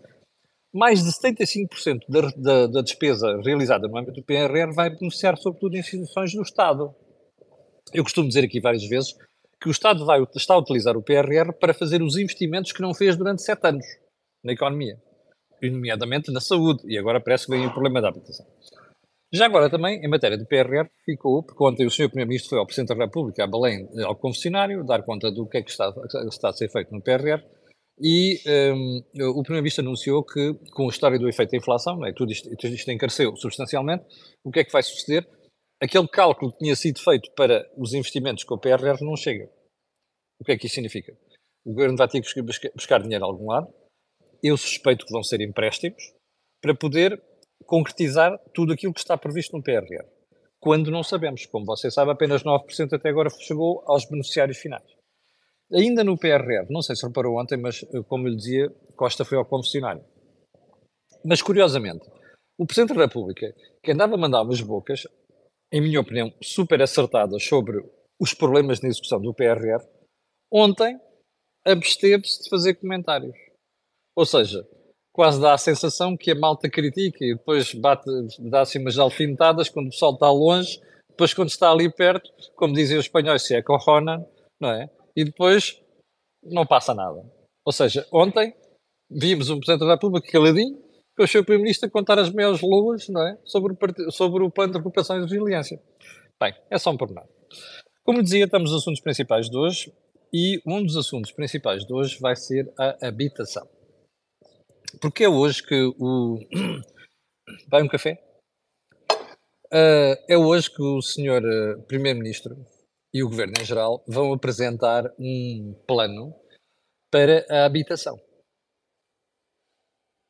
mais 0.74 1.04
de 1.04 1.12
75% 1.12 2.00
da, 2.10 2.22
da, 2.36 2.68
da 2.68 2.82
despesa 2.82 3.39
realizada 3.44 3.88
no 3.88 3.98
âmbito 3.98 4.20
do 4.20 4.24
PRR 4.24 4.74
vai 4.74 4.89
beneficiar 4.89 5.38
sobretudo 5.38 5.77
instituições 5.77 6.34
do 6.34 6.42
Estado. 6.42 6.94
Eu 7.94 8.04
costumo 8.04 8.27
dizer 8.27 8.44
aqui 8.44 8.60
várias 8.60 8.86
vezes 8.88 9.13
que 9.62 9.70
o 9.70 9.72
Estado 9.72 10.06
vai, 10.06 10.22
está 10.36 10.54
a 10.54 10.58
utilizar 10.58 10.98
o 10.98 11.04
PRR 11.04 11.54
para 11.60 11.74
fazer 11.74 12.01
os 12.01 12.18
investimentos 12.18 12.72
que 12.72 12.82
não 12.82 12.94
fez 12.94 13.15
durante 13.15 13.42
sete 13.42 13.68
anos 13.68 13.86
na 14.44 14.51
economia, 14.54 15.01
nomeadamente 15.62 16.31
na 16.31 16.39
saúde, 16.39 16.81
e 16.85 16.97
agora 16.97 17.21
parece 17.21 17.45
que 17.45 17.51
vem 17.51 17.65
o 17.65 17.71
problema 17.71 18.01
da 18.01 18.09
habitação. 18.09 18.45
Já 19.33 19.45
agora 19.45 19.69
também, 19.69 20.00
em 20.03 20.07
matéria 20.07 20.38
do 20.38 20.45
PRR, 20.45 20.88
ficou, 21.03 21.43
porque 21.43 21.63
ontem 21.63 21.85
o 21.85 21.91
Sr. 21.91 22.07
Primeiro-Ministro 22.07 22.51
foi 22.51 22.59
ao 22.59 22.65
Presidente 22.65 22.95
da 22.95 23.03
República, 23.03 23.43
a 23.43 23.47
Belém, 23.47 23.88
ao 24.05 24.15
confessionário, 24.15 24.85
dar 24.85 25.03
conta 25.03 25.31
do 25.31 25.47
que 25.47 25.57
é 25.57 25.62
que 25.62 25.71
está, 25.71 25.93
está 26.27 26.50
a 26.50 26.53
ser 26.53 26.69
feito 26.69 26.93
no 26.93 27.01
PRR, 27.01 27.43
e 28.00 28.41
um, 28.74 28.97
o 29.38 29.43
Primeiro-Ministro 29.43 29.83
anunciou 29.83 30.24
que, 30.24 30.53
com 30.71 30.85
a 30.85 30.89
história 30.89 31.17
do 31.17 31.29
efeito 31.29 31.51
da 31.51 31.57
inflação, 31.57 31.97
né, 31.97 32.13
tudo, 32.15 32.31
isto, 32.31 32.50
tudo 32.57 32.74
isto 32.74 32.91
encareceu 32.91 33.35
substancialmente, 33.35 34.05
o 34.43 34.51
que 34.51 34.59
é 34.59 34.63
que 34.63 34.71
vai 34.71 34.83
suceder? 34.83 35.27
Aquele 35.81 36.07
cálculo 36.07 36.51
que 36.51 36.59
tinha 36.59 36.75
sido 36.75 37.00
feito 37.00 37.31
para 37.35 37.69
os 37.77 37.93
investimentos 37.93 38.43
com 38.43 38.55
o 38.55 38.59
PRR 38.59 39.01
não 39.01 39.15
chega. 39.15 39.50
O 40.39 40.43
que 40.43 40.51
é 40.51 40.57
que 40.57 40.67
isso 40.67 40.75
significa? 40.75 41.13
O 41.65 41.71
governo 41.74 41.97
vai 41.97 42.07
ter 42.07 42.21
que 42.21 42.41
buscar 42.41 43.01
dinheiro 43.01 43.25
a 43.25 43.27
algum 43.27 43.47
lado. 43.47 43.67
Eu 44.48 44.58
suspeito 44.58 45.08
que 45.08 45.12
vão 45.12 45.24
ser 45.24 45.42
empréstimos 45.42 46.14
para 46.62 46.75
poder 46.75 47.20
concretizar 47.66 48.38
tudo 48.54 48.74
aquilo 48.74 48.94
que 48.94 49.00
está 49.00 49.18
previsto 49.18 49.58
no 49.58 49.64
PRR. 49.64 50.06
Quando 50.60 50.92
não 50.92 51.02
sabemos. 51.02 51.48
Como 51.48 51.66
você 51.66 51.90
sabe, 51.90 52.12
apenas 52.12 52.44
9% 52.44 52.94
até 52.94 53.10
agora 53.10 53.28
chegou 53.32 53.82
aos 53.88 54.06
beneficiários 54.08 54.60
finais. 54.60 54.86
Ainda 55.74 56.04
no 56.04 56.16
PRR, 56.16 56.68
não 56.70 56.84
sei 56.84 56.96
se 56.96 57.08
reparou 57.08 57.42
ontem, 57.42 57.58
mas 57.58 57.82
eh, 57.92 58.04
como 58.08 58.28
lhe 58.28 58.36
dizia, 58.36 58.70
Costa 58.96 59.25
foi 59.25 59.36
ao 59.36 59.46
confessionário. 59.46 60.06
Mas 61.25 61.42
curiosamente, 61.42 62.08
o 62.56 62.68
Presidente 62.68 62.96
da 62.96 63.06
República, 63.06 63.52
que 63.82 63.94
andava 63.94 64.14
a 64.14 64.18
mandar 64.18 64.44
umas 64.44 64.62
bocas, 64.62 65.08
em 65.72 65.82
minha 65.82 66.00
opinião, 66.00 66.32
super 66.40 66.84
acertadas 66.84 67.44
sobre 67.44 67.84
os 68.20 68.36
problemas 68.36 68.80
na 68.80 68.90
execução 68.90 69.20
do 69.20 69.34
PRR, 69.34 69.84
ontem 70.52 71.00
absteve-se 71.66 72.44
de 72.44 72.50
fazer 72.50 72.75
comentários. 72.75 73.36
Ou 74.15 74.25
seja, 74.25 74.65
quase 75.12 75.41
dá 75.41 75.53
a 75.53 75.57
sensação 75.57 76.15
que 76.15 76.31
a 76.31 76.36
malta 76.36 76.69
critica 76.69 77.17
e 77.22 77.36
depois 77.36 77.74
bate, 77.74 78.05
dá 78.39 78.62
assim 78.62 78.79
umas 78.79 78.98
alfinetadas 78.98 79.69
quando 79.69 79.88
o 79.88 79.89
pessoal 79.91 80.13
está 80.13 80.31
longe, 80.31 80.79
depois 81.10 81.34
quando 81.34 81.50
está 81.50 81.72
ali 81.72 81.91
perto, 81.91 82.29
como 82.55 82.74
dizem 82.74 82.98
os 82.98 83.05
espanhóis, 83.05 83.43
se 83.43 83.55
é 83.55 83.62
corona, 83.62 84.25
não 84.60 84.69
é? 84.69 84.89
E 85.15 85.24
depois 85.24 85.81
não 86.43 86.65
passa 86.65 86.93
nada. 86.93 87.24
Ou 87.65 87.72
seja, 87.72 88.05
ontem 88.12 88.53
vimos 89.10 89.50
um 89.50 89.57
Presidente 89.57 89.88
da 89.88 89.93
República 89.93 90.31
caladinho, 90.31 90.77
com 91.15 91.24
o 91.24 91.27
seu 91.27 91.43
Primeiro-Ministro 91.43 91.88
a 91.88 91.91
contar 91.91 92.19
as 92.19 92.29
maiores 92.29 92.62
luas, 92.62 93.07
não 93.07 93.25
é? 93.25 93.38
Sobre 93.45 93.74
o, 93.74 94.12
sobre 94.12 94.43
o 94.43 94.51
plano 94.51 94.74
de 94.74 94.79
recuperação 94.79 95.17
e 95.17 95.22
resiliência. 95.22 95.81
Bem, 96.39 96.53
é 96.69 96.77
só 96.77 96.91
um 96.91 96.98
pormenor. 96.98 97.27
Como 98.03 98.22
dizia, 98.22 98.45
estamos 98.45 98.72
nos 98.72 98.81
assuntos 98.81 99.01
principais 99.01 99.50
de 99.50 99.57
hoje 99.57 99.93
e 100.34 100.62
um 100.67 100.84
dos 100.84 100.98
assuntos 100.98 101.31
principais 101.31 101.86
de 101.86 101.93
hoje 101.93 102.19
vai 102.19 102.36
ser 102.36 102.72
a 102.77 103.07
habitação. 103.07 103.65
Porque 105.01 105.24
é 105.24 105.30
hoje 105.30 105.63
que 105.63 105.75
o. 106.00 106.39
Vai 107.70 107.84
um 107.84 107.88
café? 107.88 108.22
Uh, 109.68 110.15
é 110.27 110.38
hoje 110.38 110.70
que 110.70 110.82
o 110.82 111.01
senhor 111.01 111.44
uh, 111.44 111.82
Primeiro-Ministro 111.84 112.56
e 113.13 113.24
o 113.24 113.30
Governo 113.30 113.54
em 113.60 113.65
geral 113.65 114.04
vão 114.08 114.34
apresentar 114.34 115.04
um 115.20 115.74
plano 115.88 116.34
para 117.12 117.46
a 117.50 117.65
habitação. 117.65 118.20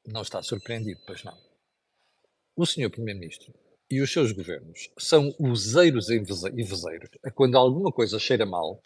Não 0.06 0.22
está 0.22 0.42
surpreendido, 0.42 1.02
pois 1.06 1.24
não. 1.24 1.38
O 2.56 2.66
senhor 2.66 2.90
Primeiro-Ministro 2.90 3.54
e 3.90 4.02
os 4.02 4.12
seus 4.12 4.32
governos 4.32 4.90
são 4.98 5.34
useiros 5.40 6.10
e 6.10 6.20
vezeiros. 6.20 7.10
Quando 7.34 7.58
alguma 7.58 7.92
coisa 7.92 8.18
cheira 8.20 8.46
mal, 8.46 8.82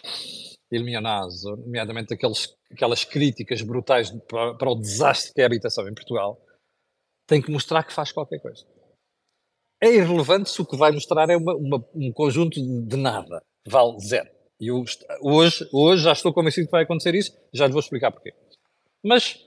Ilmionaso, 0.71 1.55
nomeadamente 1.57 2.13
aqueles, 2.13 2.55
aquelas 2.71 3.03
críticas 3.03 3.61
brutais 3.61 4.11
para, 4.27 4.55
para, 4.55 4.69
o 4.69 4.75
desastre 4.75 5.33
que 5.33 5.41
é 5.41 5.43
a 5.43 5.47
habitação 5.47 5.87
em 5.87 5.93
Portugal, 5.93 6.39
tem 7.27 7.41
que 7.41 7.51
mostrar 7.51 7.83
que 7.83 7.93
faz 7.93 8.11
qualquer 8.11 8.39
coisa. 8.39 8.65
É 9.81 9.93
irrelevante 9.93 10.49
se 10.49 10.61
o 10.61 10.65
que 10.65 10.77
vai 10.77 10.91
mostrar 10.91 11.29
é 11.29 11.37
uma, 11.37 11.55
uma, 11.55 11.85
um 11.95 12.11
conjunto 12.11 12.59
de 12.85 12.97
nada, 12.97 13.41
vale 13.67 13.99
zero. 13.99 14.29
E 14.59 14.69
hoje, 14.71 14.99
hoje 15.71 16.03
já 16.03 16.11
estou 16.11 16.33
convencido 16.33 16.67
que 16.67 16.71
vai 16.71 16.83
acontecer 16.83 17.15
isso, 17.15 17.31
já 17.53 17.65
lhe 17.65 17.71
vou 17.71 17.79
explicar 17.79 18.11
porquê. 18.11 18.33
Mas, 19.03 19.39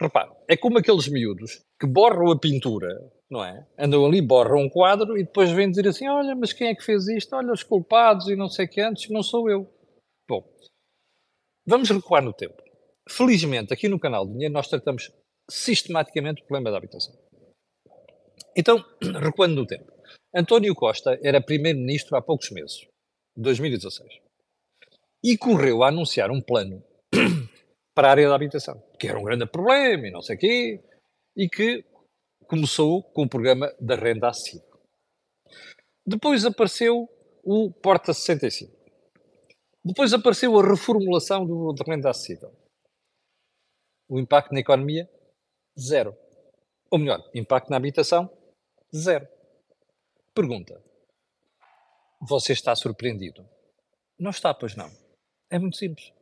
repare, 0.00 0.30
é 0.48 0.56
como 0.56 0.78
aqueles 0.78 1.08
miúdos 1.08 1.60
que 1.80 1.86
borram 1.86 2.30
a 2.30 2.38
pintura, 2.38 3.10
não 3.28 3.44
é? 3.44 3.66
Andam 3.76 4.06
ali, 4.06 4.22
borram 4.22 4.60
um 4.60 4.68
quadro 4.68 5.18
e 5.18 5.24
depois 5.24 5.50
vêm 5.50 5.68
dizer 5.68 5.88
assim: 5.88 6.08
olha, 6.08 6.36
mas 6.36 6.52
quem 6.52 6.68
é 6.68 6.74
que 6.74 6.84
fez 6.84 7.08
isto? 7.08 7.34
Olha, 7.34 7.52
os 7.52 7.64
culpados 7.64 8.28
e 8.28 8.36
não 8.36 8.48
sei 8.48 8.66
o 8.66 8.68
que 8.68 8.80
antes, 8.80 9.10
não 9.10 9.24
sou 9.24 9.50
eu. 9.50 9.68
Bom, 10.26 10.42
vamos 11.66 11.90
recuar 11.90 12.22
no 12.22 12.32
tempo. 12.32 12.62
Felizmente, 13.08 13.74
aqui 13.74 13.88
no 13.88 14.00
canal 14.00 14.24
do 14.24 14.32
Dinheiro, 14.32 14.54
nós 14.54 14.68
tratamos 14.68 15.12
sistematicamente 15.50 16.42
o 16.42 16.46
problema 16.46 16.70
da 16.70 16.78
habitação. 16.78 17.14
Então, 18.56 18.82
recuando 19.20 19.54
no 19.54 19.66
tempo. 19.66 19.92
António 20.34 20.74
Costa 20.74 21.18
era 21.22 21.42
primeiro-ministro 21.42 22.16
há 22.16 22.22
poucos 22.22 22.50
meses, 22.50 22.88
2016, 23.36 24.20
e 25.22 25.36
correu 25.36 25.82
a 25.82 25.88
anunciar 25.88 26.30
um 26.30 26.40
plano 26.40 26.82
para 27.94 28.08
a 28.08 28.10
área 28.10 28.28
da 28.28 28.34
habitação, 28.34 28.82
que 28.98 29.06
era 29.06 29.18
um 29.18 29.24
grande 29.24 29.46
problema 29.46 30.08
e 30.08 30.10
não 30.10 30.22
sei 30.22 30.36
o 30.36 30.38
quê, 30.38 30.84
e 31.36 31.48
que 31.48 31.84
começou 32.48 33.02
com 33.02 33.24
o 33.24 33.28
programa 33.28 33.72
da 33.78 33.94
renda 33.94 34.28
acessível. 34.28 34.66
Depois 36.06 36.44
apareceu 36.44 37.08
o 37.44 37.70
Porta 37.70 38.12
65. 38.12 38.73
Depois 39.84 40.12
apareceu 40.12 40.58
a 40.58 40.66
reformulação 40.66 41.44
do, 41.44 41.72
de 41.74 41.82
renda 41.82 42.10
acessível. 42.10 42.52
O 44.08 44.18
impacto 44.18 44.52
na 44.52 44.60
economia, 44.60 45.10
zero. 45.78 46.16
Ou 46.90 46.98
melhor, 46.98 47.22
impacto 47.34 47.68
na 47.70 47.76
habitação, 47.76 48.30
zero. 48.94 49.28
Pergunta: 50.34 50.82
Você 52.20 52.52
está 52.52 52.74
surpreendido? 52.74 53.46
Não 54.18 54.30
está, 54.30 54.54
pois 54.54 54.74
não. 54.74 54.90
É 55.50 55.58
muito 55.58 55.76
simples. 55.76 56.12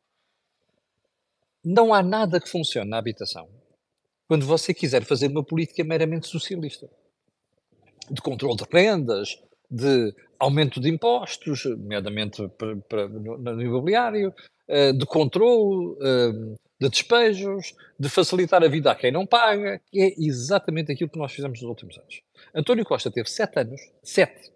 Não 1.64 1.95
há 1.95 2.02
nada 2.02 2.40
que 2.40 2.49
funcione 2.49 2.90
na 2.90 2.99
habitação 2.99 3.49
quando 4.26 4.47
você 4.47 4.73
quiser 4.73 5.04
fazer 5.04 5.28
uma 5.28 5.45
política 5.45 5.85
meramente 5.85 6.26
socialista 6.26 6.88
de 8.11 8.21
controle 8.21 8.57
de 8.57 8.64
rendas, 8.64 9.38
de 9.73 10.14
aumento 10.38 10.79
de 10.79 10.91
impostos, 10.91 11.64
nomeadamente 11.64 12.47
para, 12.59 12.76
para, 12.76 13.09
no, 13.09 13.38
no, 13.38 13.62
imobiliário, 13.62 14.35
uh, 14.69 14.93
de 14.93 15.07
controle, 15.07 15.97
uh, 15.97 16.55
de 16.79 16.88
despejos, 16.91 17.75
de 17.99 18.09
facilitar 18.09 18.62
a 18.62 18.69
vida 18.69 18.91
a 18.91 18.95
quem 18.95 19.11
não 19.11 19.25
paga, 19.25 19.81
que 19.91 20.00
é 20.00 20.14
exatamente 20.19 20.93
aquilo 20.93 21.09
que 21.09 21.19
nós 21.19 21.33
fizemos 21.33 21.61
nos 21.62 21.69
últimos 21.69 21.97
anos. 21.97 22.21
António 22.55 22.85
Costa 22.85 23.11
teve 23.11 23.31
sete 23.31 23.61
anos, 23.61 23.81
sete, 24.02 24.52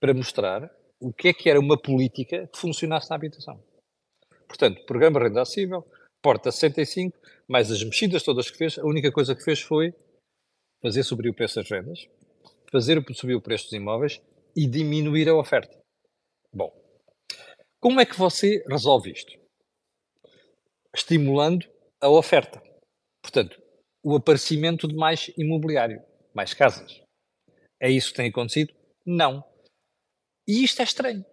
para 0.00 0.14
mostrar 0.14 0.70
o 0.98 1.12
que 1.12 1.28
é 1.28 1.32
que 1.34 1.50
era 1.50 1.60
uma 1.60 1.76
política 1.76 2.46
que 2.46 2.58
funcionasse 2.58 3.10
na 3.10 3.16
habitação. 3.16 3.60
Portanto, 4.48 4.84
programa 4.86 5.20
Renda 5.20 5.42
Acessível, 5.42 5.84
Porta 6.22 6.52
65, 6.52 7.18
mais 7.48 7.70
as 7.70 7.82
mexidas 7.82 8.22
todas 8.22 8.50
que 8.50 8.56
fez, 8.56 8.78
a 8.78 8.84
única 8.84 9.10
coisa 9.10 9.34
que 9.34 9.42
fez 9.42 9.60
foi 9.60 9.92
fazer 10.82 11.02
subir 11.02 11.28
o 11.28 11.34
preço 11.34 11.56
das 11.56 11.68
rendas, 11.68 12.06
fazer 12.70 13.02
subir 13.12 13.34
o 13.34 13.40
preço 13.40 13.64
dos 13.64 13.72
imóveis 13.72 14.20
e 14.56 14.66
diminuir 14.66 15.28
a 15.28 15.34
oferta. 15.34 15.78
Bom, 16.52 16.72
como 17.80 18.00
é 18.00 18.06
que 18.06 18.18
você 18.18 18.64
resolve 18.68 19.10
isto? 19.10 19.38
Estimulando 20.94 21.66
a 22.00 22.08
oferta. 22.08 22.62
Portanto, 23.22 23.60
o 24.02 24.16
aparecimento 24.16 24.88
de 24.88 24.94
mais 24.94 25.30
imobiliário, 25.36 26.02
mais 26.34 26.54
casas. 26.54 27.02
É 27.80 27.90
isso 27.90 28.10
que 28.10 28.16
tem 28.16 28.28
acontecido? 28.28 28.74
Não. 29.06 29.44
E 30.46 30.64
isto 30.64 30.80
é 30.80 30.84
estranho. 30.84 31.24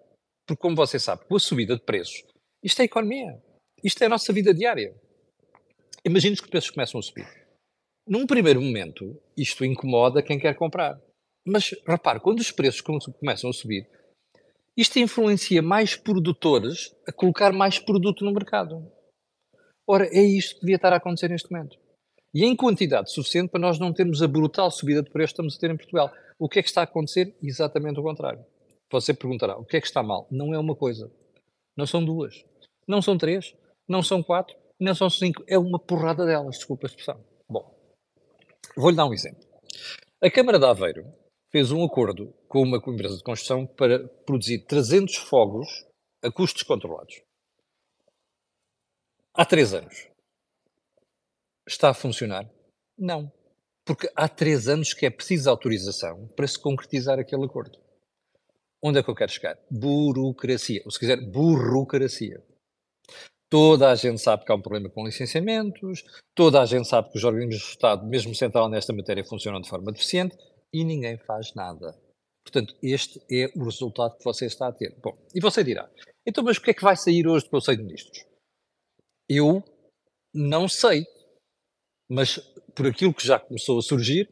Porque, 0.45 0.62
como 0.62 0.75
você 0.75 1.00
sabe, 1.00 1.25
com 1.25 1.36
a 1.36 1.39
subida 1.39 1.75
de 1.75 1.81
preços, 1.81 2.24
isto 2.63 2.81
é 2.81 2.86
economia. 2.86 3.41
Isto 3.83 4.03
é 4.03 4.05
a 4.05 4.09
nossa 4.09 4.31
vida 4.31 4.53
diária. 4.53 4.95
Imagina 6.05 6.36
que 6.36 6.43
os 6.43 6.50
preços 6.50 6.71
começam 6.71 7.00
a 7.00 7.03
subir. 7.03 7.27
Num 8.07 8.25
primeiro 8.25 8.62
momento, 8.62 9.21
isto 9.36 9.65
incomoda 9.65 10.24
quem 10.24 10.39
quer 10.39 10.55
comprar. 10.55 11.01
Mas, 11.47 11.73
repare, 11.87 12.19
quando 12.19 12.39
os 12.39 12.51
preços 12.51 12.81
começam 12.81 13.49
a 13.49 13.53
subir, 13.53 13.89
isto 14.75 14.99
influencia 14.99 15.61
mais 15.61 15.95
produtores 15.95 16.93
a 17.07 17.11
colocar 17.13 17.53
mais 17.53 17.79
produto 17.79 18.25
no 18.25 18.33
mercado. 18.33 18.91
Ora, 19.87 20.05
é 20.11 20.21
isto 20.21 20.55
que 20.55 20.61
devia 20.61 20.75
estar 20.75 20.91
a 20.91 20.97
acontecer 20.97 21.29
neste 21.29 21.49
momento. 21.49 21.77
E 22.33 22.43
em 22.43 22.53
quantidade 22.53 23.11
suficiente 23.11 23.49
para 23.49 23.61
nós 23.61 23.79
não 23.79 23.93
termos 23.93 24.21
a 24.21 24.27
brutal 24.27 24.69
subida 24.69 25.01
de 25.01 25.09
preço 25.09 25.29
que 25.29 25.35
estamos 25.35 25.55
a 25.55 25.59
ter 25.59 25.71
em 25.71 25.77
Portugal. 25.77 26.11
O 26.37 26.49
que 26.49 26.59
é 26.59 26.61
que 26.61 26.67
está 26.67 26.81
a 26.81 26.83
acontecer? 26.83 27.33
Exatamente 27.41 27.97
o 27.97 28.03
contrário. 28.03 28.45
Você 28.91 29.13
perguntará, 29.13 29.57
o 29.57 29.65
que 29.65 29.77
é 29.77 29.81
que 29.81 29.87
está 29.87 30.03
mal? 30.03 30.27
Não 30.29 30.53
é 30.53 30.59
uma 30.59 30.75
coisa. 30.75 31.09
Não 31.77 31.87
são 31.87 32.03
duas. 32.03 32.43
Não 32.85 33.01
são 33.01 33.17
três. 33.17 33.55
Não 33.87 34.03
são 34.03 34.21
quatro. 34.21 34.53
Não 34.77 34.93
são 34.93 35.09
cinco. 35.09 35.43
É 35.47 35.57
uma 35.57 35.79
porrada 35.79 36.25
delas, 36.25 36.57
desculpa 36.57 36.87
a 36.87 36.89
expressão. 36.89 37.23
Bom, 37.49 37.73
vou-lhe 38.75 38.97
dar 38.97 39.05
um 39.05 39.13
exemplo. 39.13 39.47
A 40.21 40.29
Câmara 40.29 40.59
de 40.59 40.65
Aveiro 40.65 41.05
fez 41.51 41.71
um 41.71 41.83
acordo 41.83 42.33
com 42.47 42.61
uma 42.61 42.77
empresa 42.77 43.17
de 43.17 43.23
construção 43.23 43.65
para 43.65 44.07
produzir 44.25 44.65
300 44.65 45.15
fogos 45.15 45.67
a 46.21 46.31
custos 46.31 46.63
controlados. 46.63 47.21
Há 49.33 49.45
três 49.45 49.73
anos. 49.73 50.07
Está 51.67 51.89
a 51.89 51.93
funcionar? 51.93 52.49
Não. 52.97 53.31
Porque 53.85 54.09
há 54.15 54.27
três 54.27 54.67
anos 54.67 54.93
que 54.93 55.05
é 55.05 55.09
preciso 55.09 55.49
autorização 55.49 56.27
para 56.35 56.47
se 56.47 56.59
concretizar 56.59 57.19
aquele 57.19 57.45
acordo. 57.45 57.79
Onde 58.81 58.99
é 58.99 59.03
que 59.03 59.09
eu 59.09 59.15
quero 59.15 59.31
chegar? 59.31 59.57
Burocracia. 59.69 60.81
Ou 60.85 60.91
se 60.91 60.99
quiser, 60.99 61.21
burocracia. 61.21 62.43
Toda 63.49 63.89
a 63.89 63.95
gente 63.95 64.19
sabe 64.19 64.43
que 64.43 64.51
há 64.51 64.55
um 64.55 64.61
problema 64.61 64.89
com 64.89 65.05
licenciamentos, 65.05 66.03
toda 66.35 66.61
a 66.61 66.65
gente 66.65 66.87
sabe 66.87 67.09
que 67.09 67.17
os 67.17 67.23
organismos 67.23 67.63
do 67.63 67.69
Estado, 67.69 68.05
mesmo 68.05 68.35
central 68.35 68.69
nesta 68.69 68.91
matéria, 68.91 69.23
funcionam 69.23 69.61
de 69.61 69.69
forma 69.69 69.91
deficiente 69.91 70.35
e 70.74 70.83
ninguém 70.83 71.17
faz 71.17 71.53
nada. 71.53 71.97
Portanto, 72.43 72.75
este 72.81 73.19
é 73.29 73.51
o 73.55 73.63
resultado 73.65 74.17
que 74.17 74.24
você 74.24 74.45
está 74.45 74.67
a 74.67 74.71
ter. 74.71 74.95
Bom, 75.01 75.17
e 75.36 75.41
você 75.41 75.63
dirá, 75.63 75.89
então, 76.25 76.43
mas 76.43 76.57
o 76.57 76.62
que 76.62 76.71
é 76.71 76.74
que 76.74 76.83
vai 76.83 76.95
sair 76.95 77.27
hoje 77.27 77.45
do 77.45 77.51
Conselho 77.51 77.77
de 77.77 77.83
Ministros? 77.83 78.25
Eu 79.29 79.63
não 80.33 80.67
sei, 80.67 81.05
mas 82.09 82.38
por 82.74 82.88
aquilo 82.88 83.13
que 83.13 83.25
já 83.25 83.39
começou 83.39 83.79
a 83.79 83.81
surgir, 83.81 84.29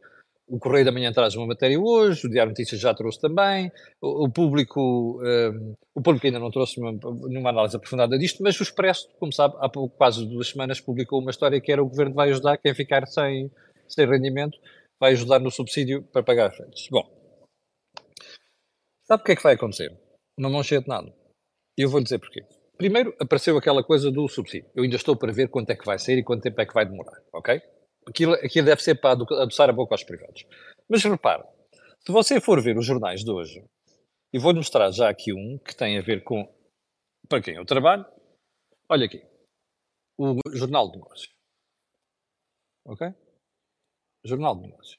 o 0.48 0.58
Correio 0.58 0.84
da 0.84 0.92
Manhã 0.92 1.12
traz 1.12 1.34
uma 1.34 1.46
matéria 1.46 1.78
hoje, 1.78 2.26
o 2.26 2.30
Diário 2.30 2.50
Notícias 2.50 2.80
já 2.80 2.94
trouxe 2.94 3.20
também, 3.20 3.70
o, 4.00 4.26
o 4.26 4.30
público 4.30 5.20
um, 5.20 5.74
o 5.94 6.00
público 6.00 6.26
ainda 6.26 6.38
não 6.38 6.50
trouxe 6.50 6.80
uma, 6.80 6.92
nenhuma 7.28 7.50
análise 7.50 7.76
aprofundada 7.76 8.16
disto, 8.16 8.42
mas 8.42 8.58
o 8.58 8.62
Expresso, 8.62 9.08
como 9.18 9.32
sabe, 9.32 9.56
há 9.58 9.68
pouco, 9.68 9.96
quase 9.96 10.24
duas 10.24 10.48
semanas 10.48 10.80
publicou 10.80 11.20
uma 11.20 11.30
história 11.30 11.60
que 11.60 11.72
era 11.72 11.82
o 11.82 11.88
Governo 11.88 12.14
vai 12.14 12.30
ajudar 12.30 12.58
quem 12.58 12.74
ficar 12.74 13.06
sem, 13.06 13.50
sem 13.88 14.06
rendimento, 14.06 14.56
vai 15.00 15.12
ajudar 15.12 15.38
no 15.38 15.50
subsídio 15.50 16.02
para 16.04 16.22
pagar 16.22 16.50
as 16.50 16.58
rendas. 16.58 16.86
Bom, 16.90 17.04
sabe 19.04 19.22
o 19.22 19.24
que 19.24 19.32
é 19.32 19.36
que 19.36 19.42
vai 19.42 19.54
acontecer? 19.54 19.90
Não 20.38 20.50
vão 20.50 20.62
cheio 20.62 20.82
de 20.82 20.88
nada. 20.88 21.12
Eu 21.76 21.88
vou 21.88 22.02
dizer 22.02 22.18
porquê. 22.18 22.42
Primeiro, 22.76 23.14
apareceu 23.20 23.56
aquela 23.56 23.82
coisa 23.82 24.10
do 24.10 24.28
subsídio. 24.28 24.70
Eu 24.74 24.84
ainda 24.84 24.96
estou 24.96 25.16
para 25.16 25.32
ver 25.32 25.48
quanto 25.48 25.70
é 25.70 25.76
que 25.76 25.84
vai 25.84 25.98
sair 25.98 26.18
e 26.18 26.24
quanto 26.24 26.42
tempo 26.42 26.60
é 26.60 26.66
que 26.66 26.74
vai 26.74 26.84
demorar, 26.84 27.22
ok? 27.32 27.60
Aquilo, 28.06 28.34
aquilo 28.34 28.66
deve 28.66 28.82
ser 28.82 28.94
para 28.96 29.12
adoçar 29.12 29.68
a 29.68 29.72
boca 29.72 29.94
aos 29.94 30.04
privados. 30.04 30.44
Mas 30.88 31.02
repare, 31.02 31.42
se 32.04 32.12
você 32.12 32.40
for 32.40 32.62
ver 32.62 32.76
os 32.76 32.86
jornais 32.86 33.24
de 33.24 33.30
hoje, 33.30 33.64
e 34.32 34.38
vou-lhe 34.38 34.58
mostrar 34.58 34.90
já 34.90 35.08
aqui 35.08 35.32
um 35.32 35.58
que 35.58 35.74
tem 35.74 35.98
a 35.98 36.02
ver 36.02 36.22
com 36.22 36.46
para 37.28 37.42
quem 37.42 37.54
eu 37.56 37.64
trabalho. 37.64 38.04
Olha 38.88 39.06
aqui, 39.06 39.22
o 40.18 40.38
Jornal 40.52 40.90
de 40.90 40.98
Negócios. 40.98 41.34
Ok? 42.84 43.12
Jornal 44.26 44.56
de 44.56 44.62
Negócios. 44.62 44.96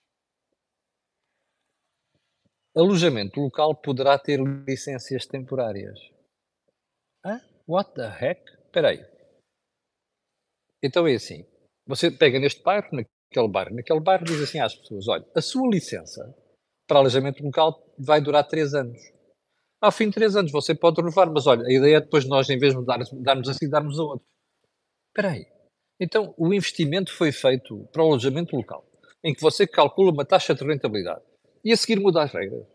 Alojamento 2.76 3.40
local 3.40 3.76
poderá 3.76 4.18
ter 4.20 4.40
licenças 4.40 5.26
temporárias. 5.26 6.00
Hã? 7.26 7.42
What 7.68 7.94
the 7.94 8.08
heck? 8.08 8.50
Espera 8.66 8.90
aí. 8.90 9.06
Então 10.84 11.08
é 11.08 11.16
assim. 11.16 11.46
Você 11.88 12.12
pega 12.12 12.40
neste 12.40 12.62
bairro, 12.62 12.88
naquele 12.92 13.48
bairro, 13.48 13.76
naquele 13.76 14.00
bairro 14.00 14.26
diz 14.26 14.42
assim 14.42 14.60
às 14.60 14.76
pessoas, 14.76 15.08
olha, 15.08 15.26
a 15.36 15.42
sua 15.42 15.68
licença 15.70 16.36
para 16.88 17.00
alojamento 17.00 17.44
local 17.44 17.94
vai 17.98 18.22
durar 18.22 18.48
3 18.48 18.74
anos. 18.74 18.98
Ao 19.82 19.92
fim 19.92 20.08
de 20.08 20.16
3 20.16 20.36
anos 20.36 20.52
você 20.52 20.74
pode 20.74 21.02
renovar, 21.02 21.32
mas 21.32 21.48
olha, 21.48 21.66
a 21.66 21.72
ideia 21.72 21.98
é 21.98 22.02
depois 22.02 22.28
nós, 22.28 22.50
em 22.50 22.58
vez 22.58 22.76
de 22.76 22.86
dar, 22.86 23.00
darmos 23.22 23.50
assim, 23.50 23.70
darmos 23.70 24.00
a 24.00 24.04
outro. 24.04 24.26
Espera 25.10 25.34
aí. 25.34 25.46
Então, 26.00 26.34
o 26.38 26.54
investimento 26.54 27.12
foi 27.12 27.32
feito 27.32 27.88
para 27.92 28.04
o 28.04 28.08
alojamento 28.08 28.56
local, 28.56 28.87
em 29.28 29.34
que 29.34 29.42
você 29.42 29.68
calcula 29.68 30.10
uma 30.10 30.24
taxa 30.24 30.56
de 30.56 30.63
rentabilidade 30.63 31.22
e 31.62 31.74
a 31.74 31.76
seguir 31.76 32.00
muda 32.00 32.24
as 32.24 32.32
regras. 32.32 32.66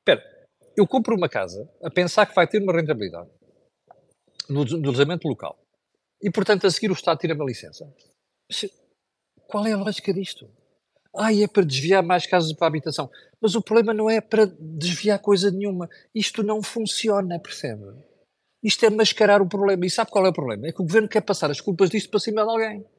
Espera, 0.00 0.48
eu 0.76 0.84
compro 0.84 1.14
uma 1.14 1.28
casa 1.28 1.70
a 1.80 1.88
pensar 1.88 2.26
que 2.26 2.34
vai 2.34 2.44
ter 2.48 2.60
uma 2.60 2.72
rentabilidade 2.72 3.30
no, 4.48 4.64
no 4.64 5.18
local 5.24 5.56
e, 6.20 6.28
portanto, 6.28 6.66
a 6.66 6.70
seguir 6.72 6.90
o 6.90 6.94
Estado 6.94 7.20
tira 7.20 7.34
uma 7.34 7.44
licença. 7.44 7.88
Qual 9.46 9.64
é 9.64 9.72
a 9.72 9.76
lógica 9.76 10.12
disto? 10.12 10.50
Ah, 11.14 11.32
é 11.32 11.46
para 11.46 11.64
desviar 11.64 12.02
mais 12.02 12.26
casas 12.26 12.52
para 12.52 12.66
a 12.66 12.70
habitação. 12.70 13.08
Mas 13.40 13.54
o 13.54 13.62
problema 13.62 13.94
não 13.94 14.10
é 14.10 14.20
para 14.20 14.44
desviar 14.58 15.20
coisa 15.20 15.52
nenhuma. 15.52 15.88
Isto 16.12 16.42
não 16.42 16.60
funciona, 16.64 17.38
percebe? 17.38 17.84
Isto 18.60 18.86
é 18.86 18.90
mascarar 18.90 19.40
o 19.40 19.48
problema. 19.48 19.86
E 19.86 19.90
sabe 19.90 20.10
qual 20.10 20.26
é 20.26 20.30
o 20.30 20.32
problema? 20.32 20.66
É 20.66 20.72
que 20.72 20.82
o 20.82 20.84
governo 20.84 21.08
quer 21.08 21.20
passar 21.20 21.48
as 21.48 21.60
culpas 21.60 21.90
disto 21.90 22.10
para 22.10 22.18
cima 22.18 22.42
de 22.42 22.50
alguém. 22.50 22.97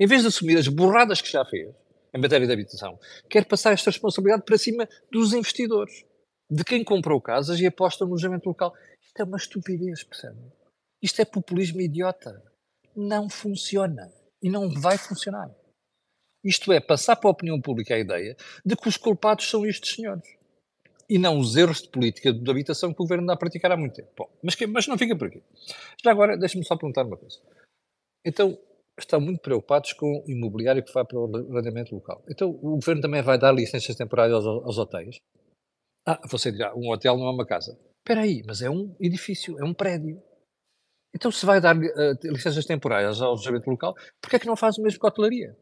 Em 0.00 0.06
vez 0.06 0.22
de 0.22 0.28
assumir 0.28 0.56
as 0.56 0.66
borradas 0.66 1.20
que 1.20 1.30
já 1.30 1.44
fez 1.44 1.74
em 2.14 2.18
matéria 2.18 2.46
de 2.46 2.52
habitação, 2.52 2.98
quer 3.28 3.44
passar 3.44 3.72
esta 3.72 3.90
responsabilidade 3.90 4.44
para 4.44 4.56
cima 4.56 4.88
dos 5.12 5.34
investidores, 5.34 6.06
de 6.50 6.64
quem 6.64 6.82
comprou 6.82 7.20
casas 7.20 7.60
e 7.60 7.66
aposta 7.66 8.04
no 8.06 8.12
alojamento 8.12 8.48
local. 8.48 8.74
Isto 9.02 9.20
é 9.20 9.24
uma 9.24 9.36
estupidez, 9.36 10.02
percebe? 10.02 10.40
Isto 11.02 11.20
é 11.20 11.24
populismo 11.26 11.82
idiota. 11.82 12.42
Não 12.96 13.28
funciona. 13.28 14.10
E 14.42 14.48
não 14.48 14.70
vai 14.70 14.96
funcionar. 14.96 15.54
Isto 16.42 16.72
é, 16.72 16.80
passar 16.80 17.16
para 17.16 17.28
a 17.28 17.32
opinião 17.32 17.60
pública 17.60 17.94
a 17.94 17.98
ideia 17.98 18.34
de 18.64 18.74
que 18.74 18.88
os 18.88 18.96
culpados 18.96 19.48
são 19.48 19.66
estes 19.66 19.94
senhores. 19.94 20.24
E 21.08 21.18
não 21.18 21.38
os 21.38 21.56
erros 21.56 21.82
de 21.82 21.90
política 21.90 22.32
de 22.32 22.50
habitação 22.50 22.94
que 22.94 23.02
o 23.02 23.04
governo 23.04 23.24
anda 23.24 23.34
a 23.34 23.36
praticar 23.36 23.70
há 23.72 23.76
muito 23.76 23.96
tempo. 23.96 24.10
Bom, 24.16 24.30
mas, 24.42 24.54
que, 24.54 24.66
mas 24.66 24.86
não 24.86 24.96
fica 24.96 25.14
por 25.14 25.28
aqui. 25.28 25.42
Já 26.02 26.10
agora, 26.10 26.38
deixe-me 26.38 26.64
só 26.64 26.76
perguntar 26.76 27.04
uma 27.04 27.18
coisa. 27.18 27.38
Então, 28.24 28.58
estão 29.04 29.20
muito 29.20 29.40
preocupados 29.40 29.92
com 29.92 30.06
o 30.06 30.30
imobiliário 30.30 30.84
que 30.84 30.92
vai 30.92 31.04
para 31.04 31.18
o 31.18 31.56
arrendamento 31.56 31.94
local. 31.94 32.22
Então, 32.28 32.50
o 32.50 32.76
governo 32.76 33.02
também 33.02 33.22
vai 33.22 33.38
dar 33.38 33.52
licenças 33.52 33.96
temporárias 33.96 34.44
aos, 34.44 34.64
aos 34.64 34.78
hotéis? 34.78 35.18
Ah, 36.06 36.20
você 36.28 36.50
dirá, 36.50 36.74
um 36.74 36.90
hotel 36.90 37.16
não 37.16 37.26
é 37.26 37.30
uma 37.30 37.46
casa. 37.46 37.78
Espera 37.98 38.22
aí, 38.22 38.42
mas 38.46 38.62
é 38.62 38.70
um 38.70 38.94
edifício, 38.98 39.58
é 39.58 39.64
um 39.64 39.74
prédio. 39.74 40.22
Então, 41.14 41.30
se 41.30 41.44
vai 41.44 41.60
dar 41.60 41.76
uh, 41.76 42.18
licenças 42.24 42.64
temporárias 42.64 43.20
ao 43.20 43.28
alojamento 43.28 43.68
local, 43.68 43.94
porquê 44.20 44.36
é 44.36 44.38
que 44.38 44.46
não 44.46 44.56
faz 44.56 44.78
o 44.78 44.82
mesmo 44.82 44.98
com 44.98 45.06
a 45.06 45.10
hotelaria? 45.10 45.56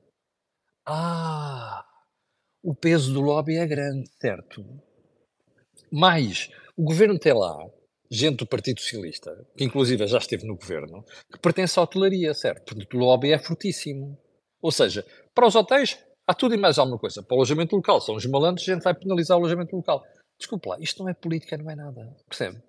Ah, 0.87 1.85
o 2.62 2.74
peso 2.74 3.12
do 3.12 3.20
lobby 3.20 3.57
é 3.57 3.66
grande, 3.66 4.09
certo? 4.20 4.64
Mas 5.90 6.51
o 6.77 6.85
governo 6.85 7.18
tem 7.18 7.33
lá 7.33 7.57
gente 8.11 8.38
do 8.38 8.47
Partido 8.47 8.81
Socialista, 8.81 9.47
que 9.57 9.64
inclusive 9.64 10.07
já 10.07 10.18
esteve 10.18 10.47
no 10.47 10.57
governo, 10.57 11.05
que 11.31 11.38
pertence 11.38 11.79
à 11.79 11.83
hotelaria, 11.83 12.33
certo? 12.35 12.75
Porque 12.75 12.97
o 12.97 13.01
lobby 13.01 13.33
é 13.33 13.38
fortíssimo. 13.38 14.18
Ou 14.61 14.73
seja, 14.73 15.05
para 15.35 15.47
os 15.47 15.55
hotéis 15.55 15.99
há 16.27 16.35
tudo 16.35 16.55
e 16.55 16.59
mais 16.59 16.79
alguma 16.79 16.99
coisa. 16.99 17.23
Para 17.23 17.35
o 17.35 17.38
alojamento 17.38 17.75
local, 17.75 18.01
são 18.01 18.14
os 18.14 18.27
malandros, 18.27 18.68
a 18.68 18.75
gente 18.75 18.83
vai 18.83 18.94
penalizar 18.94 19.37
o 19.37 19.40
alojamento 19.40 19.75
local. 19.75 20.05
Desculpe 20.38 20.68
lá, 20.68 20.77
isto 20.79 21.03
não 21.03 21.11
é 21.11 21.14
política, 21.14 21.57
não 21.57 21.71
é 21.71 21.75
nada. 21.75 22.14
Percebe? 22.29 22.62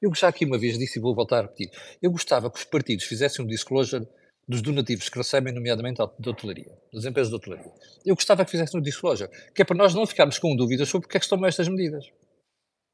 Eu 0.00 0.14
já 0.14 0.28
aqui 0.28 0.44
uma 0.44 0.58
vez 0.58 0.78
disse 0.78 0.98
e 0.98 1.02
vou 1.02 1.14
voltar 1.14 1.38
a 1.38 1.42
repetir. 1.42 1.70
Eu 2.02 2.10
gostava 2.10 2.50
que 2.50 2.58
os 2.58 2.64
partidos 2.64 3.06
fizessem 3.06 3.44
um 3.44 3.48
disclosure 3.48 4.06
dos 4.46 4.62
donativos 4.62 5.08
que 5.08 5.18
recebem, 5.18 5.52
nomeadamente 5.52 5.96
da 5.96 6.30
hotelaria, 6.30 6.70
das 6.92 7.04
empresas 7.04 7.30
de 7.30 7.36
hotelaria. 7.36 7.72
Eu 8.04 8.14
gostava 8.14 8.44
que 8.44 8.50
fizessem 8.50 8.78
um 8.78 8.82
disclosure, 8.82 9.30
que 9.52 9.62
é 9.62 9.64
para 9.64 9.76
nós 9.76 9.94
não 9.94 10.06
ficarmos 10.06 10.38
com 10.38 10.54
dúvidas 10.54 10.88
sobre 10.88 11.06
porque 11.06 11.16
é 11.16 11.20
que 11.20 11.24
estão 11.24 11.44
estas 11.44 11.68
medidas. 11.68 12.04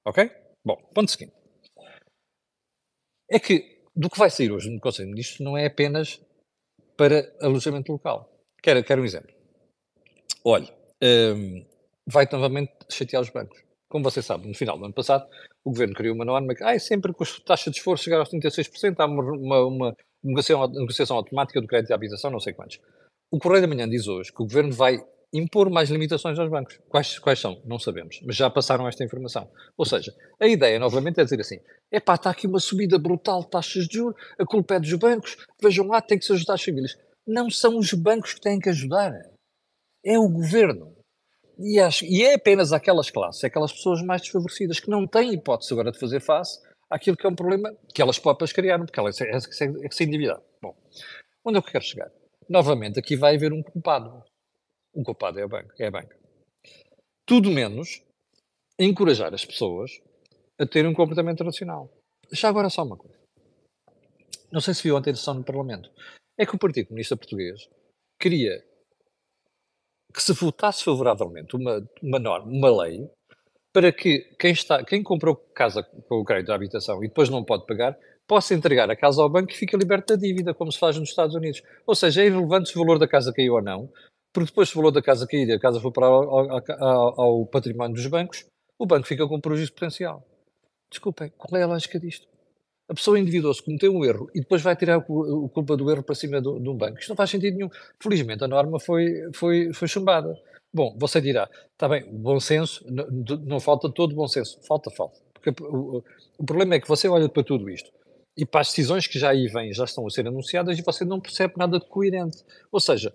Ok? 0.06 0.30
Bom, 0.64 0.76
ponto 0.94 1.10
seguinte. 1.10 1.41
É 3.32 3.40
que 3.40 3.80
do 3.96 4.10
que 4.10 4.18
vai 4.18 4.28
sair 4.28 4.52
hoje 4.52 4.68
no 4.68 4.78
Conselho 4.78 5.06
de 5.06 5.12
Ministros 5.12 5.40
não 5.40 5.56
é 5.56 5.64
apenas 5.64 6.20
para 6.98 7.34
alojamento 7.40 7.90
local. 7.90 8.30
Quero, 8.62 8.84
quero 8.84 9.00
um 9.00 9.06
exemplo. 9.06 9.34
Olha, 10.44 10.68
um, 11.02 11.64
vai 12.06 12.28
novamente 12.30 12.72
chatear 12.90 13.22
os 13.22 13.30
bancos. 13.30 13.58
Como 13.88 14.04
você 14.04 14.20
sabe, 14.20 14.46
no 14.46 14.54
final 14.54 14.76
do 14.76 14.84
ano 14.84 14.92
passado, 14.92 15.26
o 15.64 15.70
Governo 15.70 15.94
criou 15.94 16.14
uma 16.14 16.26
norma 16.26 16.54
que, 16.54 16.62
ah, 16.62 16.78
sempre 16.78 17.14
que 17.14 17.22
a 17.22 17.26
taxa 17.46 17.70
de 17.70 17.78
esforço 17.78 18.04
chegar 18.04 18.18
aos 18.18 18.28
36%, 18.28 18.96
há 18.98 19.06
uma, 19.06 19.22
uma, 19.22 19.66
uma 19.66 19.96
negociação, 20.22 20.68
negociação 20.68 21.16
automática 21.16 21.58
do 21.58 21.66
crédito 21.66 21.88
de 21.88 21.94
habitação, 21.94 22.30
não 22.30 22.40
sei 22.40 22.52
quantos. 22.52 22.80
O 23.30 23.38
Correio 23.38 23.62
da 23.62 23.68
Manhã 23.68 23.88
diz 23.88 24.06
hoje 24.08 24.30
que 24.30 24.42
o 24.42 24.46
Governo 24.46 24.72
vai 24.72 24.98
impor 25.32 25.70
mais 25.70 25.90
limitações 25.90 26.38
aos 26.38 26.50
bancos. 26.50 26.78
Quais, 26.88 27.18
quais 27.18 27.38
são? 27.38 27.60
Não 27.64 27.78
sabemos, 27.78 28.20
mas 28.24 28.36
já 28.36 28.50
passaram 28.50 28.86
esta 28.86 29.02
informação. 29.02 29.50
Ou 29.76 29.84
seja, 29.84 30.14
a 30.38 30.46
ideia, 30.46 30.78
novamente, 30.78 31.20
é 31.20 31.24
dizer 31.24 31.40
assim: 31.40 31.58
epá, 31.90 32.14
está 32.14 32.30
aqui 32.30 32.46
uma 32.46 32.60
subida 32.60 32.98
brutal 32.98 33.40
de 33.40 33.50
taxas 33.50 33.86
de 33.86 33.98
juros, 33.98 34.20
a 34.38 34.44
culpa 34.44 34.74
é 34.74 34.80
dos 34.80 34.92
bancos, 34.94 35.36
vejam 35.62 35.86
lá, 35.86 36.00
tem 36.00 36.18
que 36.18 36.24
se 36.24 36.32
ajudar 36.32 36.54
as 36.54 36.62
famílias. 36.62 36.96
Não 37.26 37.48
são 37.48 37.78
os 37.78 37.92
bancos 37.94 38.34
que 38.34 38.40
têm 38.40 38.58
que 38.58 38.68
ajudar, 38.68 39.12
é 40.04 40.18
o 40.18 40.28
governo. 40.28 40.94
E, 41.58 41.78
acho, 41.78 42.04
e 42.04 42.22
é 42.22 42.34
apenas 42.34 42.72
aquelas 42.72 43.10
classes, 43.10 43.44
aquelas 43.44 43.72
pessoas 43.72 44.02
mais 44.02 44.22
desfavorecidas 44.22 44.80
que 44.80 44.90
não 44.90 45.06
têm 45.06 45.32
hipótese 45.32 45.72
agora 45.72 45.92
de 45.92 45.98
fazer 45.98 46.20
face 46.20 46.58
àquilo 46.90 47.16
que 47.16 47.26
é 47.26 47.30
um 47.30 47.34
problema 47.34 47.72
que 47.94 48.02
elas 48.02 48.18
próprias 48.18 48.52
criaram, 48.52 48.84
porque 48.84 48.98
elas 48.98 49.20
é, 49.20 49.30
é, 49.30 49.36
é 49.36 49.88
que 49.88 49.94
se 49.94 50.04
endividar. 50.04 50.40
Bom, 50.60 50.74
onde 51.44 51.58
é 51.58 51.62
que 51.62 51.68
eu 51.68 51.72
quero 51.72 51.84
chegar? 51.84 52.10
Novamente, 52.48 52.98
aqui 52.98 53.16
vai 53.16 53.36
haver 53.36 53.52
um 53.52 53.62
culpado. 53.62 54.22
O 54.94 55.02
culpado 55.02 55.38
é 55.38 55.42
a 55.42 55.48
banca. 55.48 55.74
É 55.78 55.86
a 55.86 55.90
banca. 55.90 56.16
Tudo 57.26 57.50
menos 57.50 58.02
encorajar 58.78 59.32
as 59.32 59.44
pessoas 59.44 59.90
a 60.58 60.66
terem 60.66 60.90
um 60.90 60.94
comportamento 60.94 61.44
racional. 61.44 61.90
Já 62.30 62.48
agora 62.48 62.70
só 62.70 62.82
uma 62.82 62.96
coisa. 62.96 63.18
Não 64.50 64.60
sei 64.60 64.74
se 64.74 64.82
viu 64.82 64.96
ontem 64.96 65.10
a 65.10 65.14
sessão 65.14 65.34
no 65.34 65.44
Parlamento. 65.44 65.90
É 66.38 66.44
que 66.44 66.54
o 66.54 66.58
Partido 66.58 66.88
Comunista 66.88 67.16
Português 67.16 67.68
queria 68.20 68.62
que 70.12 70.22
se 70.22 70.32
votasse 70.32 70.84
favoravelmente 70.84 71.56
uma, 71.56 71.82
uma 72.02 72.18
norma, 72.18 72.50
uma 72.50 72.82
lei, 72.82 73.10
para 73.72 73.90
que 73.90 74.20
quem, 74.38 74.52
está, 74.52 74.84
quem 74.84 75.02
comprou 75.02 75.34
casa 75.34 75.82
com 75.82 76.16
o 76.16 76.24
crédito 76.24 76.48
da 76.48 76.54
habitação 76.54 77.02
e 77.02 77.08
depois 77.08 77.30
não 77.30 77.42
pode 77.42 77.64
pagar, 77.66 77.98
possa 78.28 78.54
entregar 78.54 78.90
a 78.90 78.96
casa 78.96 79.22
ao 79.22 79.30
banco 79.30 79.50
e 79.52 79.56
fica 79.56 79.76
liberto 79.76 80.14
da 80.14 80.20
dívida, 80.20 80.54
como 80.54 80.70
se 80.70 80.78
faz 80.78 80.98
nos 80.98 81.08
Estados 81.08 81.34
Unidos. 81.34 81.62
Ou 81.86 81.94
seja, 81.94 82.22
é 82.22 82.26
irrelevante 82.26 82.68
se 82.68 82.76
o 82.78 82.80
valor 82.82 82.98
da 82.98 83.08
casa 83.08 83.32
caiu 83.32 83.54
ou 83.54 83.62
não, 83.62 83.90
porque 84.32 84.50
depois 84.50 84.68
se 84.68 84.74
o 84.74 84.78
valor 84.78 84.90
da 84.90 85.02
casa 85.02 85.26
e 85.30 85.52
a 85.52 85.58
casa 85.58 85.80
for 85.80 85.92
para 85.92 86.06
ao, 86.06 86.50
ao, 86.50 87.20
ao, 87.20 87.46
património 87.46 87.94
dos 87.94 88.06
bancos, 88.06 88.44
o 88.78 88.86
banco 88.86 89.06
fica 89.06 89.26
com 89.26 89.36
um 89.36 89.40
prejuízo 89.40 89.72
potencial. 89.72 90.24
Desculpem, 90.90 91.32
qual 91.36 91.60
é 91.60 91.64
a 91.64 91.66
lógica 91.66 91.98
disto? 91.98 92.26
A 92.88 92.94
pessoa 92.94 93.18
endividou-se, 93.18 93.62
cometeu 93.62 93.94
um 93.94 94.04
erro 94.04 94.28
e 94.34 94.40
depois 94.40 94.60
vai 94.60 94.76
tirar 94.76 94.96
a 94.96 95.00
culpa 95.00 95.76
do 95.76 95.90
erro 95.90 96.02
para 96.02 96.14
cima 96.14 96.40
de 96.40 96.48
um 96.48 96.76
banco. 96.76 96.98
Isto 96.98 97.10
não 97.10 97.16
faz 97.16 97.30
sentido 97.30 97.56
nenhum. 97.56 97.70
Felizmente 98.02 98.44
a 98.44 98.48
norma 98.48 98.78
foi, 98.80 99.30
foi, 99.32 99.72
foi 99.72 99.88
chumbada. 99.88 100.38
Bom, 100.74 100.96
você 100.98 101.20
dirá, 101.20 101.48
está 101.72 101.88
bem, 101.88 102.04
bom 102.10 102.40
senso, 102.40 102.84
não, 102.90 103.06
não 103.46 103.60
falta 103.60 103.90
todo 103.90 104.14
bom 104.14 104.26
senso. 104.26 104.58
Falta, 104.66 104.90
falta. 104.90 105.20
Porque 105.32 105.50
o, 105.62 106.02
o 106.38 106.44
problema 106.44 106.74
é 106.74 106.80
que 106.80 106.88
você 106.88 107.08
olha 107.08 107.28
para 107.28 107.42
tudo 107.42 107.70
isto 107.70 107.90
e 108.36 108.46
para 108.46 108.62
as 108.62 108.68
decisões 108.68 109.06
que 109.06 109.18
já 109.18 109.30
aí 109.30 109.46
vêm, 109.46 109.72
já 109.72 109.84
estão 109.84 110.06
a 110.06 110.10
ser 110.10 110.26
anunciadas 110.26 110.78
e 110.78 110.82
você 110.82 111.04
não 111.04 111.20
percebe 111.20 111.54
nada 111.56 111.78
de 111.78 111.86
coerente. 111.86 112.44
Ou 112.70 112.80
seja, 112.80 113.14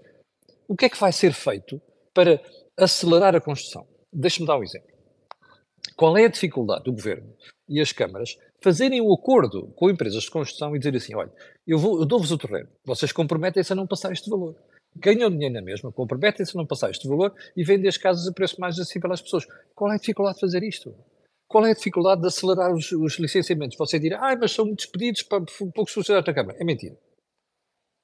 o 0.68 0.76
que 0.76 0.86
é 0.86 0.90
que 0.90 1.00
vai 1.00 1.12
ser 1.12 1.34
feito 1.34 1.82
para 2.14 2.42
acelerar 2.78 3.36
a 3.36 3.42
construção? 3.42 3.88
Deixe-me 4.12 4.48
dar 4.48 4.58
um 4.58 4.64
exemplo. 4.64 4.90
Qual 5.96 6.18
é 6.18 6.26
a 6.26 6.30
dificuldade 6.30 6.84
do 6.84 6.94
governo 6.94 7.34
e 7.68 7.80
as 7.80 7.92
câmaras 7.92 8.38
fazerem 8.62 9.02
um 9.02 9.14
acordo 9.14 9.68
com 9.76 9.90
empresas 9.90 10.24
de 10.24 10.32
construção 10.32 10.76
e 10.76 10.80
dizer 10.80 10.96
assim: 10.96 11.16
olha, 11.16 11.32
eu, 11.66 11.80
eu 11.80 12.06
dou-vos 12.06 12.32
o 12.32 12.38
terreno, 12.38 12.70
vocês 12.86 13.12
comprometem-se 13.12 13.72
a 13.74 13.76
não 13.76 13.88
passar 13.88 14.12
este 14.12 14.30
valor. 14.30 14.56
Ganham 14.96 15.30
dinheiro 15.30 15.54
na 15.54 15.62
mesma, 15.62 15.92
comprometem-se 15.92 16.58
a 16.58 16.58
não 16.58 16.66
passar 16.66 16.90
este 16.90 17.08
valor 17.08 17.34
e 17.56 17.64
vendem 17.64 17.88
as 17.88 17.98
casas 17.98 18.28
a 18.28 18.34
preço 18.34 18.60
mais 18.60 18.80
acessível 18.80 19.12
às 19.12 19.22
pessoas. 19.22 19.46
Qual 19.76 19.92
é 19.92 19.96
a 19.96 20.00
dificuldade 20.00 20.36
de 20.36 20.42
fazer 20.42 20.64
isto? 20.64 20.94
Qual 21.48 21.66
é 21.66 21.72
a 21.72 21.76
dificuldade 21.76 22.22
de 22.22 22.28
acelerar 22.28 22.74
os, 22.74 22.92
os 22.92 23.18
licenciamentos? 23.20 23.78
Você 23.78 24.00
dirá, 24.00 24.20
ah, 24.22 24.36
mas 24.36 24.52
são 24.52 24.66
muitos 24.66 24.88
pedidos 24.88 25.24
para 25.24 25.44
poucos 25.74 25.94
funcionários 25.94 26.26
da 26.26 26.34
Câmara. 26.34 26.58
É 26.60 26.64
mentira. 26.64 26.98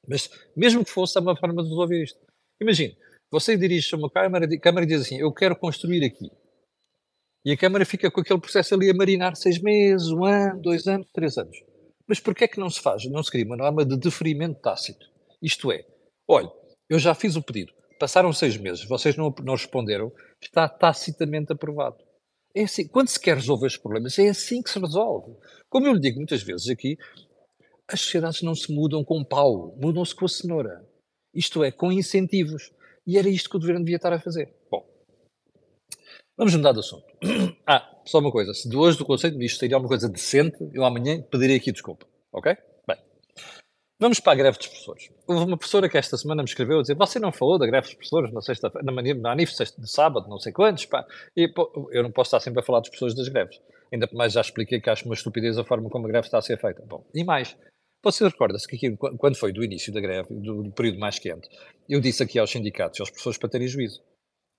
Mas, 0.07 0.29
mesmo 0.55 0.83
que 0.83 0.91
fosse, 0.91 1.17
há 1.17 1.21
uma 1.21 1.35
forma 1.35 1.61
de 1.63 1.69
resolver 1.69 2.03
isto. 2.03 2.19
Imagine, 2.63 2.97
você 3.29 3.57
dirige-se 3.57 3.93
a 3.93 3.97
uma 3.97 4.09
Câmara, 4.09 4.45
a 4.45 4.59
Câmara 4.59 4.85
diz 4.85 5.01
assim, 5.01 5.19
eu 5.19 5.33
quero 5.33 5.55
construir 5.55 6.03
aqui. 6.05 6.31
E 7.45 7.51
a 7.51 7.57
Câmara 7.57 7.85
fica 7.85 8.09
com 8.09 8.21
aquele 8.21 8.39
processo 8.39 8.73
ali 8.73 8.89
a 8.89 8.93
marinar 8.93 9.35
seis 9.35 9.61
meses, 9.61 10.07
um 10.09 10.23
ano, 10.23 10.61
dois 10.61 10.87
anos, 10.87 11.09
três 11.11 11.37
anos. 11.37 11.57
Mas 12.07 12.21
porquê 12.21 12.45
é 12.45 12.47
que 12.47 12.59
não 12.59 12.69
se 12.69 12.79
faz, 12.79 13.03
não 13.05 13.21
se 13.21 13.29
cria 13.29 13.45
uma 13.45 13.57
norma 13.57 13.85
de 13.85 13.97
deferimento 13.97 14.61
tácito? 14.61 15.05
Isto 15.41 15.73
é, 15.73 15.85
olha, 16.25 16.49
eu 16.89 16.97
já 16.97 17.13
fiz 17.13 17.35
o 17.35 17.43
pedido, 17.43 17.73
passaram 17.99 18.31
seis 18.31 18.55
meses, 18.55 18.87
vocês 18.87 19.17
não, 19.17 19.33
não 19.43 19.55
responderam, 19.55 20.09
está 20.41 20.69
tacitamente 20.69 21.51
aprovado. 21.51 21.97
É 22.55 22.63
assim, 22.63 22.87
quando 22.87 23.09
se 23.09 23.19
quer 23.19 23.35
resolver 23.35 23.67
os 23.67 23.77
problemas, 23.77 24.17
é 24.19 24.29
assim 24.29 24.61
que 24.61 24.69
se 24.69 24.79
resolve. 24.79 25.35
Como 25.69 25.85
eu 25.85 25.93
lhe 25.93 25.99
digo 25.99 26.17
muitas 26.17 26.43
vezes 26.43 26.69
aqui, 26.69 26.97
as 27.89 27.99
sociedades 27.99 28.41
não 28.41 28.55
se 28.55 28.71
mudam 28.71 29.03
com 29.03 29.21
pau, 29.23 29.75
mudam-se 29.81 30.15
com 30.15 30.25
a 30.25 30.29
cenoura. 30.29 30.92
Isto 31.33 31.63
é, 31.63 31.71
com 31.71 31.91
incentivos. 31.91 32.71
E 33.05 33.17
era 33.17 33.27
isto 33.27 33.49
que 33.49 33.57
o 33.57 33.59
governo 33.59 33.83
devia 33.83 33.97
estar 33.97 34.13
a 34.13 34.19
fazer. 34.19 34.53
Bom, 34.71 34.85
vamos 36.37 36.55
mudar 36.55 36.71
de 36.71 36.79
assunto. 36.79 37.05
Ah, 37.65 37.89
só 38.05 38.19
uma 38.19 38.31
coisa. 38.31 38.53
Se 38.53 38.67
de 38.67 38.75
hoje 38.75 38.97
do 38.97 39.05
Conselho 39.05 39.31
de 39.31 39.37
Ministros 39.37 39.59
seria 39.59 39.77
alguma 39.77 39.87
coisa 39.87 40.09
decente, 40.09 40.57
eu 40.73 40.83
amanhã 40.83 41.21
pedirei 41.21 41.55
aqui 41.55 41.71
desculpa. 41.71 42.05
Ok? 42.29 42.57
Bem, 42.85 42.97
vamos 43.97 44.19
para 44.19 44.33
a 44.33 44.35
greve 44.35 44.57
dos 44.57 44.67
professores. 44.67 45.09
Houve 45.25 45.45
uma 45.45 45.57
professora 45.57 45.87
que 45.87 45.97
esta 45.97 46.17
semana 46.17 46.43
me 46.43 46.49
escreveu 46.49 46.79
a 46.79 46.81
dizer: 46.81 46.95
Você 46.95 47.19
não 47.19 47.31
falou 47.31 47.57
da 47.57 47.65
greve 47.65 47.87
dos 47.87 47.93
professores 47.93 48.33
na 48.33 48.41
sexta-feira, 48.41 48.85
na 48.85 48.91
manhã, 48.91 49.13
na 49.13 49.31
aniversário 49.31 49.71
de 49.77 49.89
sábado, 49.89 50.27
não 50.27 50.39
sei 50.39 50.51
quantos, 50.51 50.85
pá. 50.85 51.05
E 51.37 51.47
pô, 51.47 51.89
eu 51.93 52.03
não 52.03 52.11
posso 52.11 52.29
estar 52.29 52.41
sempre 52.41 52.59
a 52.59 52.63
falar 52.63 52.81
dos 52.81 52.89
professores 52.89 53.15
das 53.15 53.29
greves. 53.29 53.61
Ainda 53.93 54.09
mais 54.11 54.33
já 54.33 54.41
expliquei 54.41 54.81
que 54.81 54.89
acho 54.89 55.05
uma 55.05 55.13
estupidez 55.13 55.57
a 55.57 55.63
forma 55.63 55.89
como 55.89 56.05
a 56.05 56.09
greve 56.09 56.27
está 56.27 56.39
a 56.39 56.41
ser 56.41 56.59
feita. 56.59 56.83
Bom, 56.85 57.05
e 57.13 57.23
mais, 57.23 57.55
você 58.03 58.25
recorda-se 58.25 58.67
que 58.67 58.75
aqui, 58.75 58.97
quando 59.17 59.37
foi 59.37 59.53
do 59.53 59.63
início 59.63 59.93
da 59.93 60.01
greve, 60.01 60.27
do 60.33 60.71
período 60.73 60.99
mais 60.99 61.17
quente, 61.17 61.47
eu 61.87 62.01
disse 62.01 62.21
aqui 62.21 62.37
aos 62.37 62.51
sindicatos 62.51 62.99
e 62.99 63.01
aos 63.01 63.09
professores 63.09 63.37
para 63.37 63.49
terem 63.49 63.67
juízo 63.67 64.03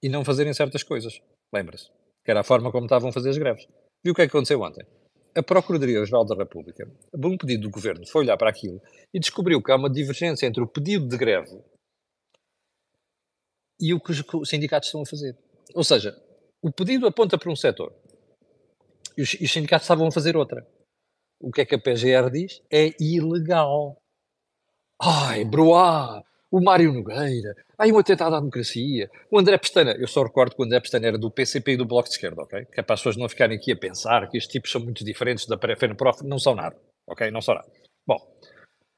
e 0.02 0.08
não 0.08 0.24
fazerem 0.24 0.54
certas 0.54 0.82
coisas. 0.82 1.20
Lembra-se? 1.52 1.90
Que 2.24 2.30
era 2.30 2.40
a 2.40 2.44
forma 2.44 2.72
como 2.72 2.86
estavam 2.86 3.10
a 3.10 3.12
fazer 3.12 3.28
as 3.28 3.38
greves. 3.38 3.66
Viu 4.02 4.12
o 4.12 4.14
que 4.14 4.22
é 4.22 4.26
que 4.26 4.30
aconteceu 4.30 4.60
ontem? 4.62 4.86
A 5.36 5.42
Procuradoria-Geral 5.42 6.24
da 6.24 6.34
República, 6.34 6.90
por 7.10 7.26
um 7.26 7.36
pedido 7.36 7.64
do 7.64 7.70
Governo, 7.70 8.06
foi 8.06 8.22
olhar 8.22 8.36
para 8.38 8.48
aquilo 8.48 8.80
e 9.12 9.20
descobriu 9.20 9.62
que 9.62 9.70
há 9.70 9.76
uma 9.76 9.90
divergência 9.90 10.46
entre 10.46 10.62
o 10.62 10.66
pedido 10.66 11.06
de 11.06 11.16
greve 11.16 11.62
e 13.78 13.92
o 13.92 14.00
que 14.00 14.12
os 14.12 14.48
sindicatos 14.48 14.88
estão 14.88 15.02
a 15.02 15.06
fazer. 15.06 15.36
Ou 15.74 15.84
seja, 15.84 16.16
o 16.62 16.72
pedido 16.72 17.06
aponta 17.06 17.36
para 17.36 17.50
um 17.50 17.56
setor 17.56 17.92
e 19.18 19.22
os, 19.22 19.34
e 19.34 19.44
os 19.44 19.52
sindicatos 19.52 19.84
estavam 19.84 20.06
a 20.06 20.12
fazer 20.12 20.36
outra 20.36 20.66
o 21.40 21.50
que 21.50 21.60
é 21.60 21.64
que 21.64 21.74
a 21.74 21.78
PGR 21.78 22.30
diz? 22.30 22.62
É 22.70 22.90
ilegal. 23.00 23.96
Ai, 25.00 25.44
broá! 25.44 26.22
O 26.50 26.60
Mário 26.60 26.92
Nogueira, 26.92 27.56
ai, 27.76 27.90
um 27.90 27.98
atentado 27.98 28.36
à 28.36 28.38
democracia. 28.38 29.10
O 29.28 29.40
André 29.40 29.58
Pestana, 29.58 29.90
eu 29.98 30.06
só 30.06 30.22
recordo 30.22 30.54
que 30.54 30.62
o 30.62 30.64
André 30.64 30.78
Pestana 30.78 31.08
era 31.08 31.18
do 31.18 31.28
PCP 31.28 31.72
e 31.72 31.76
do 31.76 31.84
Bloco 31.84 32.08
de 32.08 32.14
Esquerda, 32.14 32.42
ok? 32.42 32.64
Que 32.66 32.78
é 32.78 32.82
para 32.82 32.94
as 32.94 33.00
pessoas 33.00 33.16
não 33.16 33.28
ficarem 33.28 33.56
aqui 33.56 33.72
a 33.72 33.76
pensar 33.76 34.30
que 34.30 34.38
estes 34.38 34.52
tipos 34.52 34.70
são 34.70 34.80
muito 34.80 35.04
diferentes 35.04 35.46
da 35.46 35.58
Prof, 35.58 36.24
não 36.24 36.38
são 36.38 36.54
nada, 36.54 36.76
ok? 37.08 37.28
Não 37.32 37.40
são 37.40 37.56
nada. 37.56 37.66
Bom, 38.06 38.18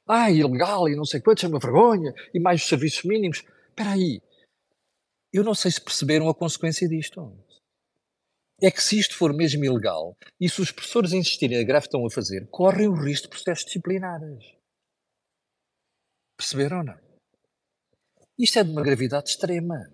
ai, 0.06 0.34
ilegal 0.34 0.86
e 0.86 0.94
não 0.94 1.06
sei 1.06 1.18
quantos, 1.22 1.44
é 1.44 1.48
uma 1.48 1.58
vergonha, 1.58 2.12
e 2.34 2.38
mais 2.38 2.60
os 2.60 2.68
serviços 2.68 3.04
mínimos. 3.04 3.42
Espera 3.70 3.92
aí, 3.92 4.20
eu 5.32 5.42
não 5.42 5.54
sei 5.54 5.70
se 5.70 5.80
perceberam 5.80 6.28
a 6.28 6.34
consequência 6.34 6.86
disto 6.86 7.32
é 8.60 8.70
que 8.70 8.82
se 8.82 8.98
isto 8.98 9.16
for 9.16 9.32
mesmo 9.34 9.64
ilegal 9.64 10.16
e 10.40 10.48
se 10.48 10.60
os 10.60 10.72
professores 10.72 11.12
insistirem 11.12 11.58
a 11.58 11.64
greve 11.64 11.86
estão 11.86 12.06
a 12.06 12.10
fazer, 12.10 12.46
correm 12.50 12.88
o 12.88 12.94
risco 12.94 13.24
de 13.24 13.30
processos 13.30 13.64
disciplinares. 13.66 14.44
Perceberam 16.36 16.78
ou 16.78 16.84
não? 16.84 16.98
Isto 18.38 18.58
é 18.58 18.64
de 18.64 18.70
uma 18.70 18.82
gravidade 18.82 19.30
extrema. 19.30 19.90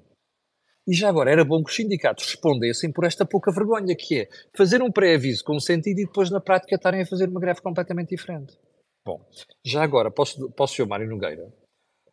E 0.86 0.94
já 0.94 1.08
agora 1.08 1.30
era 1.30 1.44
bom 1.44 1.62
que 1.62 1.70
os 1.70 1.76
sindicatos 1.76 2.26
respondessem 2.26 2.92
por 2.92 3.04
esta 3.04 3.24
pouca 3.24 3.52
vergonha, 3.52 3.94
que 3.96 4.22
é 4.22 4.28
fazer 4.56 4.82
um 4.82 4.90
pré-aviso 4.90 5.44
com 5.44 5.58
sentido 5.60 6.00
e 6.00 6.06
depois 6.06 6.28
na 6.30 6.40
prática 6.40 6.74
estarem 6.74 7.02
a 7.02 7.06
fazer 7.06 7.28
uma 7.28 7.40
greve 7.40 7.60
completamente 7.60 8.10
diferente. 8.10 8.58
Bom, 9.04 9.24
já 9.64 9.82
agora 9.82 10.10
posso, 10.10 10.50
posso 10.52 10.84
Mário 10.86 11.08
Nogueira 11.08 11.52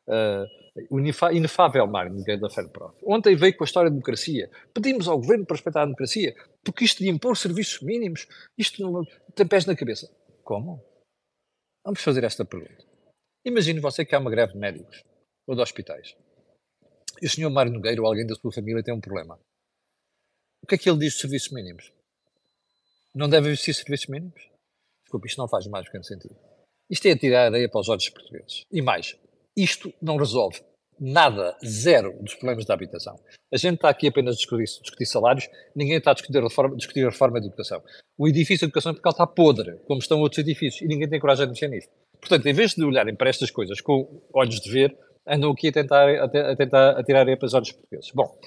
uh, 0.10 1.32
inefável 1.32 1.88
Nogueira 1.88 2.42
da 2.42 2.50
FENPROF. 2.50 2.98
Ontem 3.06 3.36
veio 3.36 3.56
com 3.56 3.64
a 3.64 3.66
história 3.66 3.90
da 3.90 3.94
democracia. 3.94 4.50
Pedimos 4.74 5.08
ao 5.08 5.18
governo 5.18 5.46
para 5.46 5.56
respeitar 5.56 5.82
a 5.82 5.86
democracia, 5.86 6.36
porque 6.64 6.86
isto 6.86 7.04
de 7.04 7.10
impor 7.10 7.38
serviços 7.38 7.82
mínimos, 7.82 8.28
isto 8.58 8.82
não 8.82 9.04
tem 9.36 9.48
pés 9.48 9.66
na 9.66 9.76
cabeça. 9.76 10.10
Como? 10.44 10.84
Vamos 11.86 12.02
fazer 12.02 12.24
esta 12.24 12.44
pergunta. 12.44 12.84
Imagine 13.46 13.80
você 13.80 14.04
que 14.04 14.16
há 14.16 14.20
uma 14.20 14.32
greve 14.32 14.54
de 14.54 14.60
médicos 14.60 15.04
ou 15.48 15.56
de 15.56 15.62
hospitais. 15.62 16.16
E 17.22 17.26
o 17.26 17.30
senhor 17.30 17.50
Mário 17.50 17.72
Nogueira 17.72 18.02
ou 18.02 18.08
alguém 18.08 18.26
da 18.26 18.36
sua 18.36 18.52
família 18.52 18.84
tem 18.84 18.94
um 18.94 19.02
problema. 19.02 19.40
O 20.62 20.68
que 20.68 20.76
é 20.76 20.78
que 20.78 20.90
ele 20.90 21.00
diz 21.00 21.14
de 21.14 21.22
serviços 21.22 21.52
mínimos? 21.52 21.92
Não 23.16 23.30
devem 23.30 23.52
existir 23.52 23.74
serviços 23.74 24.08
mínimos? 24.08 24.50
Desculpe, 25.04 25.28
isto 25.28 25.38
não 25.40 25.48
faz 25.48 25.66
mais 25.68 25.90
que 25.90 26.04
sentido. 26.04 26.36
Isto 26.90 27.08
é 27.08 27.16
tirar 27.16 27.44
a 27.44 27.46
areia 27.46 27.70
para 27.70 27.80
os 27.80 27.90
olhos 27.90 28.10
portugueses. 28.10 28.66
E 28.72 28.82
mais, 28.82 29.18
isto 29.58 29.94
não 30.02 30.18
resolve 30.18 30.62
nada, 31.00 31.56
zero, 31.66 32.14
dos 32.22 32.36
problemas 32.36 32.66
da 32.66 32.74
habitação. 32.74 33.18
A 33.52 33.58
gente 33.58 33.76
está 33.76 33.90
aqui 33.90 34.08
apenas 34.08 34.36
a 34.36 34.38
discutir, 34.38 34.64
discutir 34.64 35.06
salários, 35.06 35.48
ninguém 35.76 35.98
está 35.98 36.12
a 36.12 36.14
discutir 36.14 36.38
a, 36.38 36.42
reforma, 36.42 36.76
discutir 36.76 37.06
a 37.06 37.10
reforma 37.10 37.40
da 37.40 37.48
educação. 37.48 37.82
O 38.18 38.28
edifício 38.28 38.60
de 38.60 38.66
educação 38.66 38.94
porque 38.94 39.08
está 39.08 39.26
podre, 39.26 39.78
como 39.88 40.00
estão 40.00 40.20
outros 40.20 40.40
edifícios, 40.40 40.82
e 40.82 40.88
ninguém 40.88 41.10
tem 41.10 41.20
coragem 41.20 41.46
de 41.46 41.52
mexer 41.52 41.70
nisto. 41.70 41.90
Portanto, 42.20 42.46
em 42.46 42.54
vez 42.54 42.76
de 42.76 42.84
olharem 42.84 43.16
para 43.16 43.30
estas 43.30 43.50
coisas 43.50 43.80
com 43.80 44.22
olhos 44.34 44.60
de 44.60 44.70
ver, 44.70 44.96
andam 45.26 45.52
aqui 45.52 45.70
a 45.70 45.72
tentar, 45.72 46.10
a, 46.10 46.28
te, 46.28 46.38
a 46.38 46.56
tentar 46.56 47.04
tirar 47.04 47.26
para 47.38 47.46
os 47.46 47.54
olhos 47.54 47.72
portugueses. 47.72 48.12
Bom, 48.14 48.38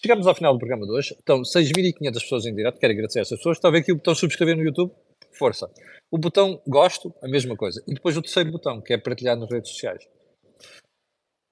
chegamos 0.00 0.26
ao 0.26 0.34
final 0.34 0.52
do 0.52 0.58
programa 0.58 0.86
de 0.86 0.92
hoje. 0.92 1.14
Estão 1.18 1.42
6.500 1.42 2.12
pessoas 2.12 2.46
em 2.46 2.54
direto. 2.54 2.78
Quero 2.78 2.92
agradecer 2.92 3.18
a 3.18 3.22
essas 3.22 3.38
pessoas. 3.38 3.56
Estão 3.56 3.70
a 3.70 3.72
ver 3.72 3.80
aqui 3.80 3.92
o 3.92 3.96
botão 3.96 4.14
subscrever 4.14 4.56
no 4.56 4.62
YouTube? 4.62 4.92
Força. 5.32 5.68
O 6.10 6.18
botão 6.18 6.62
gosto, 6.66 7.12
a 7.22 7.28
mesma 7.28 7.56
coisa. 7.56 7.82
E 7.86 7.94
depois 7.94 8.16
o 8.16 8.22
terceiro 8.22 8.52
botão, 8.52 8.80
que 8.80 8.94
é 8.94 8.98
partilhar 8.98 9.36
nas 9.36 9.50
redes 9.50 9.70
sociais. 9.72 10.06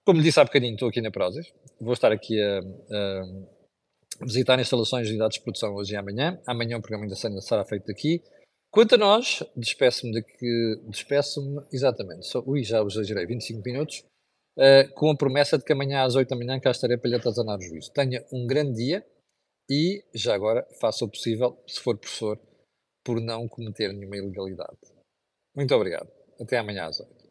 Como 0.07 0.21
disse 0.21 0.39
há 0.39 0.45
bocadinho, 0.45 0.75
estou 0.75 0.89
aqui 0.89 1.01
na 1.01 1.11
Prozis. 1.11 1.53
Vou 1.81 1.95
estar 1.95 2.13
aqui 2.13 2.41
a, 2.41 2.59
a 2.59 4.25
visitar 4.25 4.61
instalações 4.61 5.07
de 5.07 5.13
unidades 5.13 5.39
de 5.39 5.43
produção 5.43 5.75
hoje 5.75 5.95
e 5.95 5.97
amanhã. 5.97 6.39
Amanhã 6.47 6.77
o 6.77 6.81
programa 6.83 7.05
ainda 7.05 7.41
será 7.41 7.65
feito 7.65 7.91
aqui. 7.91 8.23
Quanto 8.71 8.97
a 8.97 8.99
nós, 8.99 9.43
despeço-me 9.57 10.13
de 10.13 10.23
que. 10.23 10.81
Despeço-me, 10.89 11.63
exatamente. 11.73 12.27
Só, 12.27 12.43
ui, 12.45 12.63
já 12.63 12.83
exagerei, 12.83 13.25
25 13.25 13.63
minutos. 13.65 14.05
Uh, 14.57 14.93
com 14.95 15.11
a 15.11 15.17
promessa 15.17 15.57
de 15.57 15.65
que 15.65 15.73
amanhã 15.73 16.05
às 16.05 16.15
8 16.15 16.29
da 16.29 16.37
manhã 16.37 16.61
cá 16.61 16.71
estarei 16.71 16.97
para 16.97 17.11
lhe 17.11 17.17
atazanar 17.17 17.59
o 17.59 17.63
juízo. 17.63 17.91
Tenha 17.93 18.25
um 18.33 18.47
grande 18.47 18.75
dia 18.75 19.07
e, 19.71 20.05
já 20.15 20.35
agora, 20.35 20.67
faça 20.81 21.05
o 21.05 21.09
possível, 21.09 21.57
se 21.67 21.81
for 21.81 21.97
professor, 21.97 22.39
por 23.05 23.21
não 23.21 23.49
cometer 23.49 23.93
nenhuma 23.93 24.17
ilegalidade. 24.17 24.77
Muito 25.57 25.75
obrigado. 25.75 26.11
Até 26.41 26.59
amanhã 26.59 26.87
às 26.87 27.01
8. 27.01 27.24